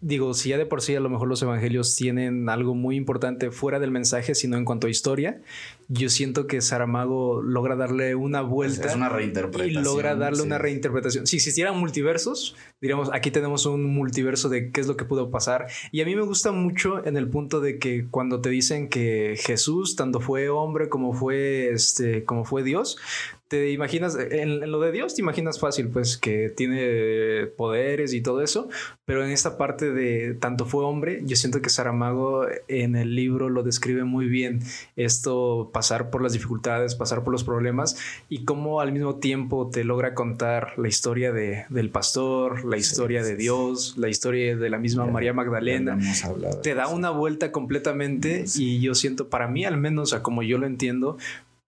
[0.00, 3.50] digo, si ya de por sí a lo mejor los evangelios tienen algo muy importante
[3.50, 5.42] fuera del mensaje, sino en cuanto a historia,
[5.92, 8.86] yo siento que Saramago logra darle una vuelta.
[8.86, 9.82] Es una reinterpretación.
[9.82, 10.46] Y logra darle sí.
[10.46, 11.26] una reinterpretación.
[11.26, 15.66] Si existieran multiversos, diríamos, aquí tenemos un multiverso de qué es lo que pudo pasar.
[15.90, 19.34] Y a mí me gusta mucho en el punto de que cuando te dicen que
[19.36, 22.96] Jesús, tanto fue hombre como fue, este, como fue Dios,
[23.50, 28.20] te imaginas, en, en, lo de Dios te imaginas fácil, pues que tiene poderes y
[28.20, 28.68] todo eso,
[29.04, 33.48] pero en esta parte de tanto fue hombre, yo siento que Saramago en el libro
[33.48, 34.60] lo describe muy bien,
[34.94, 37.96] esto pasar por las dificultades, pasar por los problemas
[38.28, 43.24] y cómo al mismo tiempo te logra contar la historia de, del pastor, la historia
[43.24, 45.98] sí, de Dios, la historia de la misma ya, María Magdalena,
[46.62, 48.76] te da una vuelta completamente sí.
[48.76, 51.18] y yo siento, para mí al menos, a como yo lo entiendo,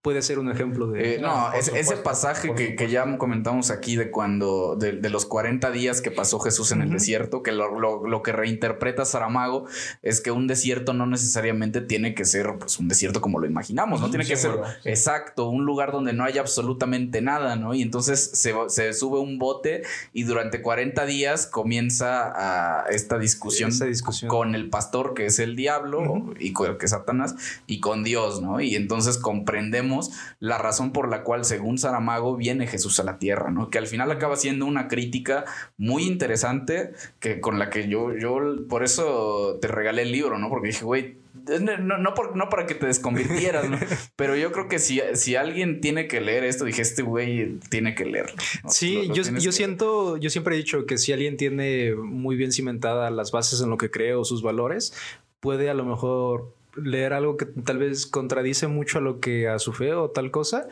[0.03, 1.14] puede ser un ejemplo de...
[1.14, 5.26] Eh, no, es, ese pasaje que, que, ya comentamos aquí de cuando, de, de, los
[5.26, 6.86] 40 días que pasó Jesús en uh -huh.
[6.86, 9.66] el desierto, que lo, lo, lo, que reinterpreta Saramago
[10.03, 14.00] es que un desierto no necesariamente tiene que ser pues, un desierto como lo imaginamos,
[14.00, 14.50] no tiene que ser
[14.84, 17.72] exacto, un lugar donde no haya absolutamente nada, ¿no?
[17.72, 19.82] Y entonces se, se sube un bote
[20.12, 25.55] y durante 40 días comienza a esta discusión, discusión, con el pastor que es el
[25.55, 26.36] diablo uh -huh.
[26.40, 27.36] y con, que es Satanás
[27.68, 28.61] y con Dios, ¿no?
[28.61, 29.91] Y entonces comprendemos
[30.38, 33.70] la razón por la cual, según Saramago, viene Jesús a la tierra, ¿no?
[33.70, 35.45] Que al final acaba siendo una crítica
[35.76, 38.38] muy interesante que con la que yo, yo
[38.68, 40.49] por eso te regalé el libro, ¿no?
[40.49, 41.16] Porque dije, güey,
[41.61, 43.78] no, no, por, no, para que te desconvirtieras, ¿no?
[44.16, 47.95] Pero yo creo que si, si alguien tiene que leer esto, dije, este güey tiene
[47.95, 48.36] que leerlo.
[48.68, 51.95] Sí, lo, lo yo, yo que siento, yo siempre he dicho que si alguien tiene
[51.95, 54.95] muy bien cimentadas las bases en lo que cree o sus valores,
[55.40, 59.58] puede a lo mejor leer algo que tal vez contradice mucho a lo que a
[59.58, 60.68] su fe o tal cosa,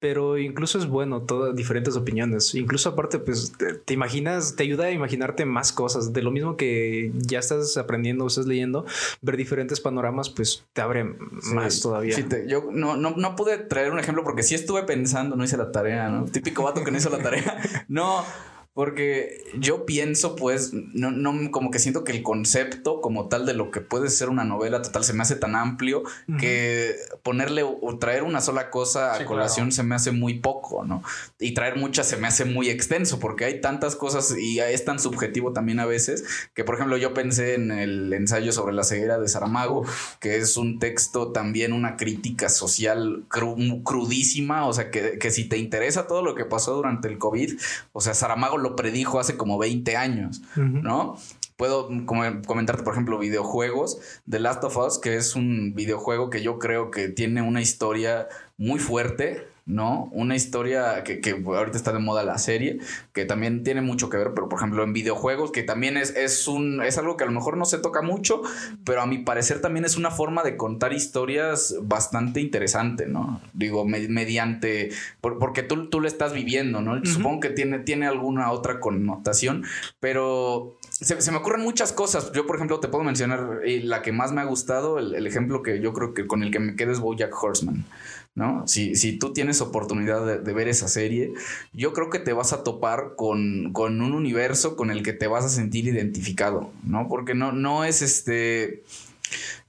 [0.00, 2.54] pero incluso es bueno todas diferentes opiniones.
[2.54, 6.14] Incluso aparte, pues te, te, imaginas, te ayuda a imaginarte más cosas.
[6.14, 8.86] De lo mismo que ya estás aprendiendo, estás leyendo,
[9.20, 11.04] ver diferentes panoramas, pues te abre
[11.42, 12.16] sí, más todavía.
[12.16, 15.44] Sí, te, yo no, no, no pude traer un ejemplo porque sí estuve pensando, no
[15.44, 16.24] hice la tarea, ¿no?
[16.24, 17.58] Típico vato que no hizo la tarea.
[17.88, 18.24] No,
[18.72, 23.52] porque yo pienso, pues, no, no, como que siento que el concepto como tal de
[23.52, 26.38] lo que puede ser una novela total se me hace tan amplio uh -huh.
[26.38, 26.94] que
[27.24, 29.76] ponerle o traer una sola cosa a sí, colación claro.
[29.76, 31.02] se me hace muy poco, ¿no?
[31.40, 35.00] Y traer muchas se me hace muy extenso porque hay tantas cosas y es tan
[35.00, 39.18] subjetivo también a veces que, por ejemplo, yo pensé en el ensayo sobre la ceguera
[39.18, 39.84] de Saramago,
[40.20, 45.48] que es un texto también, una crítica social cru crudísima, o sea, que, que si
[45.48, 47.58] te interesa todo lo que pasó durante el COVID,
[47.92, 50.82] o sea, Saramago lo predijo hace como 20 años, uh -huh.
[50.82, 51.16] ¿no?
[51.56, 53.98] Puedo comentarte, por ejemplo, videojuegos.
[54.28, 58.28] The Last of Us, que es un videojuego que yo creo que tiene una historia
[58.56, 60.08] muy fuerte, ¿no?
[60.12, 62.78] Una historia que, que, ahorita está de moda la serie,
[63.12, 66.48] que también tiene mucho que ver, pero por ejemplo en videojuegos, que también es, es,
[66.48, 68.42] un, es algo que a lo mejor no se toca mucho,
[68.84, 73.40] pero a mi parecer también es una forma de contar historias bastante interesante, ¿no?
[73.52, 74.90] Digo, me, mediante,
[75.20, 76.92] por, porque tú, tú lo estás viviendo, ¿no?
[76.92, 77.06] Uh -huh.
[77.06, 79.64] Supongo que tiene, tiene alguna otra connotación,
[80.00, 82.32] pero se, se, me ocurren muchas cosas.
[82.32, 85.26] Yo, por ejemplo, te puedo mencionar eh, la que más me ha gustado, el, el,
[85.26, 87.86] ejemplo que yo creo que con el que me quedo es Bojack Horseman.
[88.34, 88.66] ¿No?
[88.66, 91.32] Si, si tú tienes oportunidad de, de, ver esa serie,
[91.72, 95.26] yo creo que te vas a topar con, con, un universo con el que te
[95.26, 97.08] vas a sentir identificado, ¿no?
[97.08, 98.84] Porque no, no es este...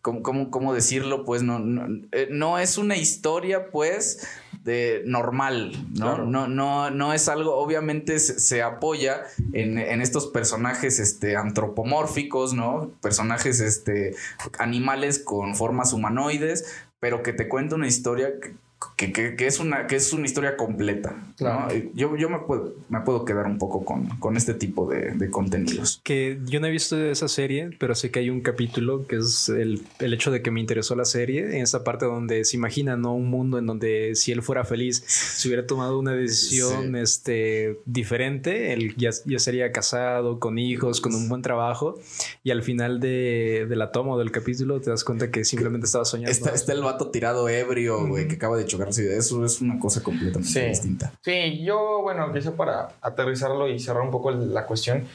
[0.02, 1.26] ¿Cómo, cómo, cómo decirlo?
[1.26, 4.28] Pues no, no, eh, no, es una historia, pues,
[4.64, 6.06] de normal, ¿no?
[6.08, 6.26] Claro.
[6.26, 9.22] No, no, no es algo, obviamente se, se apoya
[9.54, 12.92] en, en, estos personajes este, antropomórficos, ¿no?
[13.02, 14.16] Personajes este,
[14.58, 16.66] animales con formas humanoides,
[17.02, 18.54] pero que te cuenta una historia que,
[18.96, 21.16] que, que, que, es, una, que es una historia completa.
[21.38, 21.74] Claro.
[21.74, 21.92] ¿no?
[21.94, 25.30] Yo, yo me, puedo, me puedo quedar un poco con, con este tipo de, de,
[25.30, 26.02] contenidos.
[26.04, 29.50] Que yo no he visto esa serie, pero sé que hay un capítulo que es
[29.50, 32.96] el, el hecho de que me interesó la serie, en esta parte donde se imagina
[32.96, 33.14] ¿no?
[33.16, 37.00] un mundo en donde si él fuera feliz, si hubiera tomado una decisión sí.
[37.00, 42.00] este, diferente, él ya, ya sería casado, con hijos, con un buen trabajo,
[42.44, 45.86] y al final de, de la toma o del capítulo te das cuenta que simplemente
[45.86, 46.32] estaba soñando.
[46.32, 48.30] Está, está el vato tirado ebrio, güey, uh -huh.
[48.30, 49.16] que acaba de chocarse.
[49.16, 50.62] Eso es una cosa completamente sí.
[50.62, 51.12] distinta.
[51.22, 55.08] Sí, yo, bueno, quizá para aterrizarlo y cerrar un poco la cuestión,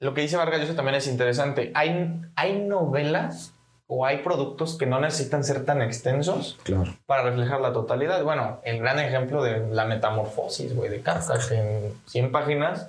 [0.00, 1.72] lo que dice Vargas Llosa también es interesante.
[1.74, 3.52] Hay, hay novelas
[3.86, 6.96] o hay productos que no necesitan ser tan extensos claro.
[7.06, 8.22] para reflejar la totalidad.
[8.22, 12.88] Bueno, el gran ejemplo de la metamorfosis, güey, de Kafka, que en 100 páginas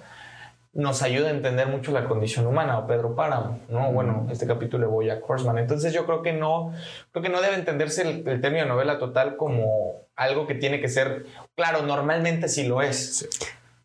[0.73, 3.91] nos ayuda a entender mucho la condición humana, o Pedro Páramo, ¿no?
[3.91, 5.57] Bueno, este capítulo de Boya Horseman.
[5.57, 6.73] Entonces yo creo que no,
[7.11, 10.87] creo que no debe entenderse el, el, término novela total como algo que tiene que
[10.87, 13.17] ser, claro, normalmente sí lo es.
[13.17, 13.27] Sí.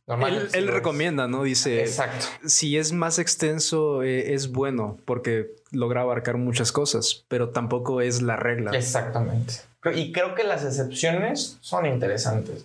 [0.07, 1.43] Él, él recomienda, ¿no?
[1.43, 2.26] Dice, Exacto.
[2.47, 8.22] si es más extenso, eh, es bueno, porque logra abarcar muchas cosas, pero tampoco es
[8.22, 8.70] la regla.
[8.70, 9.55] Exactamente.
[9.95, 12.64] Y creo que las excepciones son interesantes.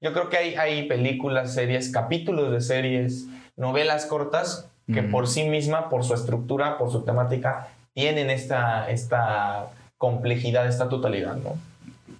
[0.00, 3.26] Yo creo que hay, hay películas, series, capítulos de series,
[3.56, 9.66] novelas cortas que por sí misma, por su estructura, por su temática, tienen esta, esta
[9.98, 11.56] complejidad, esta totalidad, ¿no?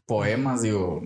[0.04, 1.02] Poemas, digo,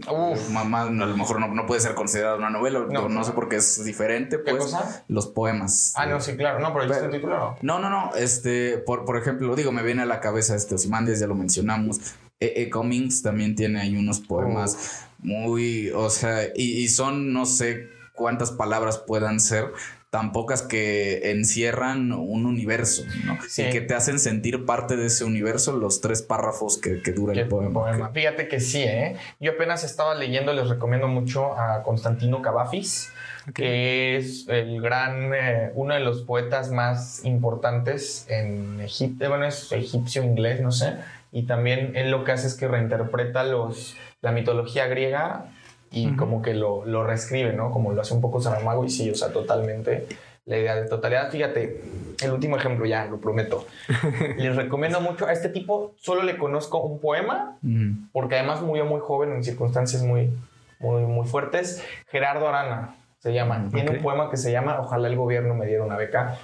[0.51, 3.57] mamá, a lo mejor no, puede ser considerado una novela, no, no, sé por qué
[3.57, 4.55] es diferente, pues.
[4.55, 5.05] ¿Qué cosa?
[5.07, 5.93] Los poemas.
[5.97, 7.79] Ah, no, sí, claro, no, pero, pero el título no.
[7.79, 11.29] No, no, este, por, por ejemplo, digo, me viene a la cabeza este Osimandias, ya
[11.29, 11.99] lo mencionamos.
[12.41, 12.63] E.
[12.63, 12.71] e.
[12.71, 18.51] Cummings también tiene ahí unos poemas muy, o sea, y, y son, no sé cuántas
[18.51, 19.73] palabras puedan ser,
[20.13, 23.39] tan pocas que encierran un universo, ¿no?
[23.57, 27.49] Y que te hacen sentir parte de ese universo los tres párrafos que, dura el
[27.49, 28.11] poema.
[28.13, 29.17] Fíjate que sí, ¿eh?
[29.41, 33.11] Yo apenas estaba leyendo, les recomiendo mucho a Constantino Cavafis,
[33.55, 39.73] que es el gran, eh, uno de los poetas más importantes en Egipto, bueno, es
[39.73, 40.97] egipcio inglés, no sé,
[41.33, 45.47] y también él lo que hace es que reinterpreta los, la mitología griega
[45.91, 47.71] y como que lo, lo, reescribe, ¿no?
[47.71, 50.07] Como lo hace un poco Saramago y sí, o sea, totalmente
[50.45, 51.31] la idea de totalidad.
[51.31, 51.83] Fíjate,
[52.23, 53.67] el último ejemplo ya, lo prometo.
[54.37, 57.59] Les recomiendo mucho a este tipo, solo le conozco un poema,
[58.13, 60.33] porque además murió muy joven en circunstancias muy,
[60.79, 61.85] muy, muy fuertes.
[62.09, 63.69] Gerardo Arana se llama.
[63.73, 66.39] Tiene un poema que se llama Ojalá el gobierno me diera una beca.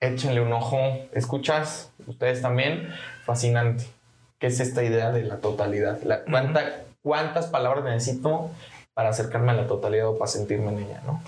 [0.00, 0.78] Échenle un ojo.
[1.12, 1.92] ¿Escuchas?
[2.06, 2.90] Ustedes también.
[3.24, 3.84] Fascinante.
[4.38, 6.02] ¿Qué es esta idea de la totalidad?
[6.02, 8.50] La, ¿cuánta, cuántas palabras necesito
[8.94, 11.20] para acercarme a la totalidad o para sentirme en ella, ¿no?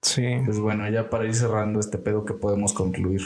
[0.00, 0.40] Sí.
[0.44, 3.22] Pues bueno, ya para ir cerrando este pedo que podemos concluir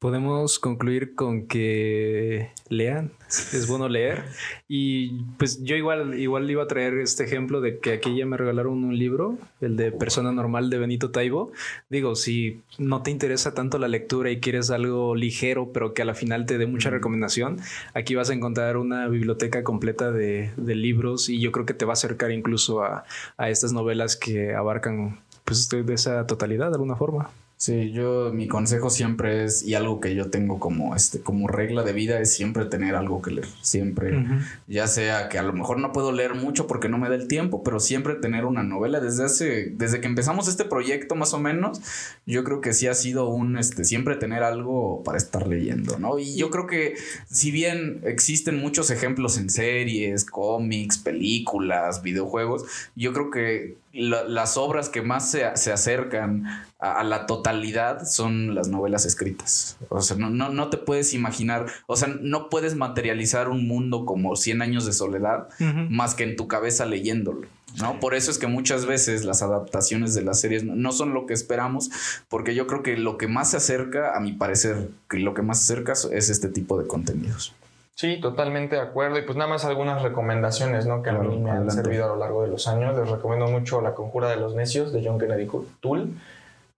[0.00, 4.24] podemos concluir con que lean, es bueno leer.
[4.66, 8.38] Y pues yo igual, igual iba a traer este ejemplo de que aquí ya me
[8.38, 11.52] regalaron un libro, el de Persona Normal de Benito Taibo.
[11.90, 16.06] Digo, si no te interesa tanto la lectura y quieres algo ligero, pero que a
[16.06, 17.58] la final te dé mucha recomendación,
[17.92, 21.92] aquí vas a encontrar una biblioteca completa de, libros y yo creo que te va
[21.92, 23.04] a acercar incluso a,
[23.36, 27.28] a estas novelas que abarcan pues de esa totalidad de alguna forma.
[27.60, 31.82] Sí, yo mi consejo siempre es y algo que yo tengo como este como regla
[31.82, 34.24] de vida es siempre tener algo que leer, siempre.
[34.66, 37.28] Ya sea que a lo mejor no puedo leer mucho porque no me da el
[37.28, 38.98] tiempo, pero siempre tener una novela.
[38.98, 41.82] Desde hace desde que empezamos este proyecto más o menos,
[42.24, 46.18] yo creo que sí ha sido un este siempre tener algo para estar leyendo, ¿no?
[46.18, 46.94] Y yo creo que
[47.30, 52.64] si bien existen muchos ejemplos en series, cómics, películas, videojuegos,
[52.96, 56.44] yo creo que las obras que más se, acercan
[56.78, 59.78] a, la totalidad son las novelas escritas.
[59.88, 64.36] O sea, no, no, te puedes imaginar, o sea, no puedes materializar un mundo como
[64.36, 65.48] 100 años de soledad
[65.88, 67.48] más que en tu cabeza leyéndolo.
[67.78, 68.00] ¿no?
[68.00, 71.34] Por eso es que muchas veces las adaptaciones de las series no son lo que
[71.34, 71.90] esperamos,
[72.28, 75.42] porque yo creo que lo que más se acerca, a mi parecer, que lo que
[75.42, 77.54] más se acerca es este tipo de contenidos.
[78.00, 79.18] Sí, totalmente de acuerdo.
[79.18, 81.02] Y pues nada más algunas recomendaciones, ¿no?
[81.02, 82.96] Que a mí me han servido a lo largo de los años.
[82.96, 85.46] Les recomiendo mucho La Conjura de los Necios de John Kennedy
[85.80, 86.06] Toole.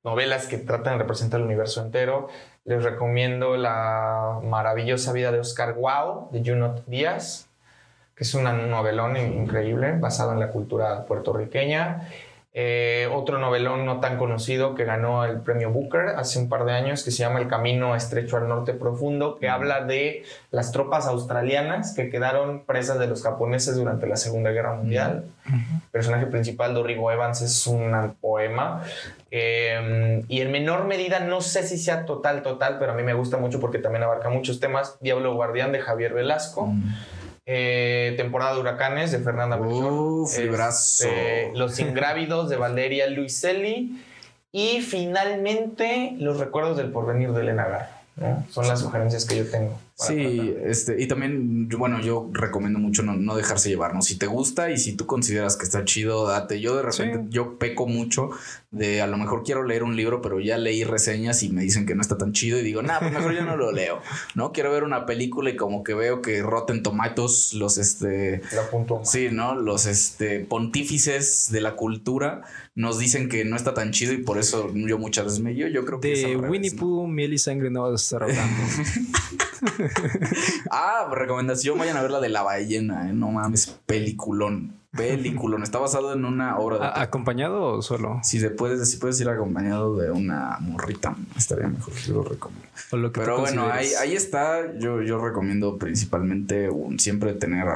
[0.02, 2.26] Novelas que tratan de representar el universo entero.
[2.64, 7.46] Les recomiendo La maravillosa vida de Oscar Wow de Junot Díaz,
[8.16, 12.08] que es un novelón increíble basado en la cultura puertorriqueña.
[12.54, 16.72] Eh, otro novelón no tan conocido que ganó el premio Booker hace un par de
[16.72, 21.06] años que se llama El Camino Estrecho al Norte Profundo, que habla de las tropas
[21.06, 25.24] australianas que quedaron presas de los japoneses durante la Segunda Guerra Mundial.
[25.46, 28.82] El personaje principal, Dorigo Evans, es un poema.
[29.30, 33.14] Em, y en menor medida, no sé si sea total, total, pero a mí me
[33.14, 34.98] gusta mucho porque también abarca muchos temas.
[35.00, 36.70] Diablo Guardián de Javier Velasco.
[37.44, 40.28] Eh, temporada de huracanes de Fernanda Melchor.
[41.02, 44.00] Este, los ingrávidos de Valeria Luiselli.
[44.52, 48.42] Y finalmente, Los recuerdos del porvenir de Elena Garro.
[48.50, 49.78] Son las sugerencias que yo tengo.
[49.94, 54.02] Sí, este, y también, bueno, yo recomiendo mucho no, dejarse llevar, ¿no?
[54.02, 56.60] Si te gusta y si tú consideras que está chido, date.
[56.60, 58.30] Yo de repente, yo peco mucho
[58.72, 61.84] de a lo mejor quiero leer un libro, pero ya leí reseñas y me dicen
[61.84, 64.00] que no está tan chido y digo, nah, pues mejor yo no lo leo,
[64.34, 64.52] ¿no?
[64.52, 68.40] Quiero ver una película y como que veo que Rotten Tomatoes, los, este...
[69.04, 69.54] Sí, ¿no?
[69.54, 72.42] Los, este, pontífices de la cultura
[72.74, 75.68] nos dicen que no está tan chido y por eso yo muchas veces me yo,
[75.68, 76.08] yo creo que...
[76.08, 78.62] De Winnie Pooh, miel y sangre no vas a estar hablando.
[80.70, 83.12] ah, recomendación, vayan a ver la de la ballena, ¿eh?
[83.12, 84.81] no mames, peliculón.
[84.96, 85.58] Película.
[85.62, 87.00] Está basado en una obra de.
[87.00, 88.20] ¿Acompañado o solo?
[88.22, 91.94] Si se puede, si puedes ir acompañado de una morrita, estaría mejor.
[91.94, 92.66] Yo lo recomiendo.
[93.12, 94.76] Pero bueno, ahí, ahí, está.
[94.78, 97.66] Yo, yo recomiendo principalmente un, siempre tener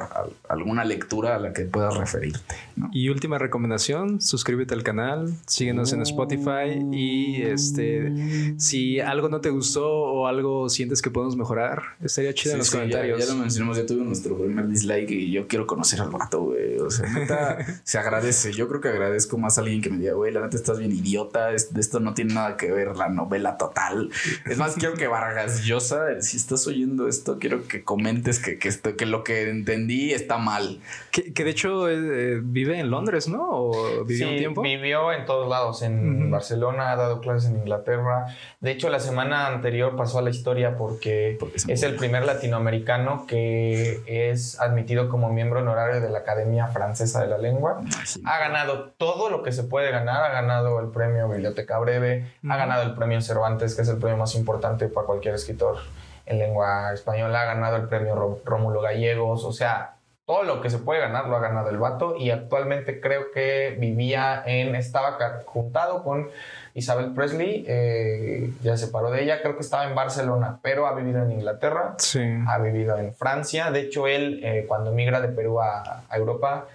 [0.49, 2.55] alguna lectura a la que puedas referirte.
[2.93, 9.51] Y última recomendación: suscríbete al canal, síguenos en Spotify y este si algo no te
[9.51, 13.19] gustó o algo sientes que podemos mejorar, estaría chido en los comentarios.
[13.19, 16.79] Ya, lo mencionamos, ya tuve nuestro primer dislike y yo quiero conocer al vato, güey.
[16.79, 18.53] O sea, neta, se agradece.
[18.53, 20.93] Yo creo que agradezco más a alguien que me diga, güey, la neta estás bien
[20.93, 24.11] idiota, esto no tiene nada que ver la novela total.
[24.45, 28.69] Es más, quiero que Vargas Llosa, si estás oyendo esto, quiero que comentes que, que,
[28.69, 30.81] esto, que lo que entendí está mal.
[31.11, 33.47] Que, que de hecho eh, vive en Londres, ¿no?
[33.49, 34.63] ¿O vivió un tiempo?
[34.63, 38.27] Vivió en todos lados, en Barcelona, ha dado clases en Inglaterra.
[38.61, 41.39] De hecho, la semana anterior pasó a la historia porque,
[41.69, 47.27] es el primer latinoamericano que es admitido como miembro honorario de la Academia Francesa de
[47.27, 47.81] la Lengua.
[48.25, 50.23] Ha ganado todo lo que se puede ganar.
[50.25, 54.17] Ha ganado el premio Biblioteca Breve, ha ganado el premio Cervantes, que es el premio
[54.17, 55.79] más importante para cualquier escritor
[56.27, 60.79] en lengua española, ha ganado el premio Rómulo Gallegos, o sea, todo lo que se
[60.79, 62.17] puede ganar lo ha ganado el vato.
[62.17, 65.17] Y actualmente creo que vivía en, estaba
[65.47, 66.29] juntado con
[66.75, 70.95] Isabel Presley, eh, ya se paró de ella, creo que estaba en Barcelona, pero ha
[70.95, 72.21] vivido en Inglaterra, sí.
[72.47, 76.67] ha vivido en Francia, de hecho él eh, cuando migra de Perú a, Europa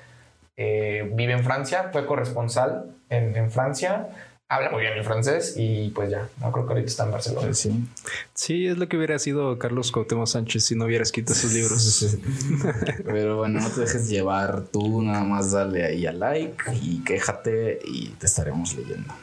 [0.61, 4.09] eh, vive en Francia, fue corresponsal en, en Francia,
[4.51, 7.53] habla muy bien el francés y pues ya, no creo que ahorita está en Barcelona.
[7.53, 7.85] Sí.
[8.33, 12.17] sí, es lo que hubiera sido Carlos Cuauhtémoc Sánchez si no hubiera escrito sus libros.
[13.05, 17.79] Pero bueno, no te dejes llevar tú, nada más dale ahí a like y quéjate
[17.85, 19.13] y te estaremos leyendo.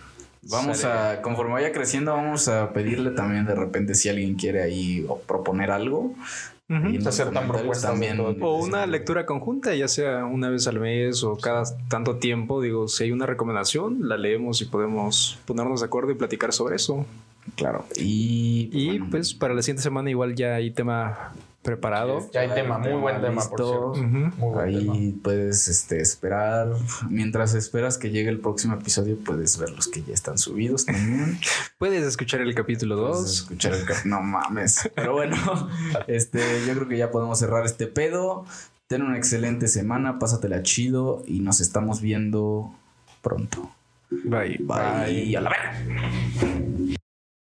[0.43, 5.07] Vamos a, conforme vaya creciendo, vamos a pedirle también de repente si alguien quiere ahí
[5.26, 6.14] proponer algo
[6.68, 8.20] y hacer tan propuestas también.
[8.20, 12.60] O una lectura conjunta, ya sea una vez al mes o cada tanto tiempo.
[12.60, 16.76] Digo, si hay una recomendación, la leemos y podemos ponernos de acuerdo y platicar sobre
[16.76, 17.06] eso.
[17.56, 17.86] Claro.
[17.96, 21.32] Y, y pues para la siguiente semana igual ya hay tema
[21.62, 22.28] preparado.
[22.32, 26.68] Ya hay tema, muy buen tema, por Ahí puedes este, esperar.
[27.09, 31.38] Mientras esperas que llegue el próximo episodio, puedes ver los que ya están subidos también.
[31.78, 33.30] puedes escuchar el capítulo 2.
[33.30, 34.90] Escuchar el No mames.
[34.94, 35.36] Pero bueno,
[36.06, 38.44] este, yo creo que ya podemos cerrar este pedo.
[38.86, 42.72] Ten una excelente semana, pásatela chido y nos estamos viendo
[43.20, 43.70] pronto.
[44.11, 44.56] Bye.
[44.61, 45.04] Bye.
[45.06, 45.36] Bye.
[45.36, 46.97] A la verga.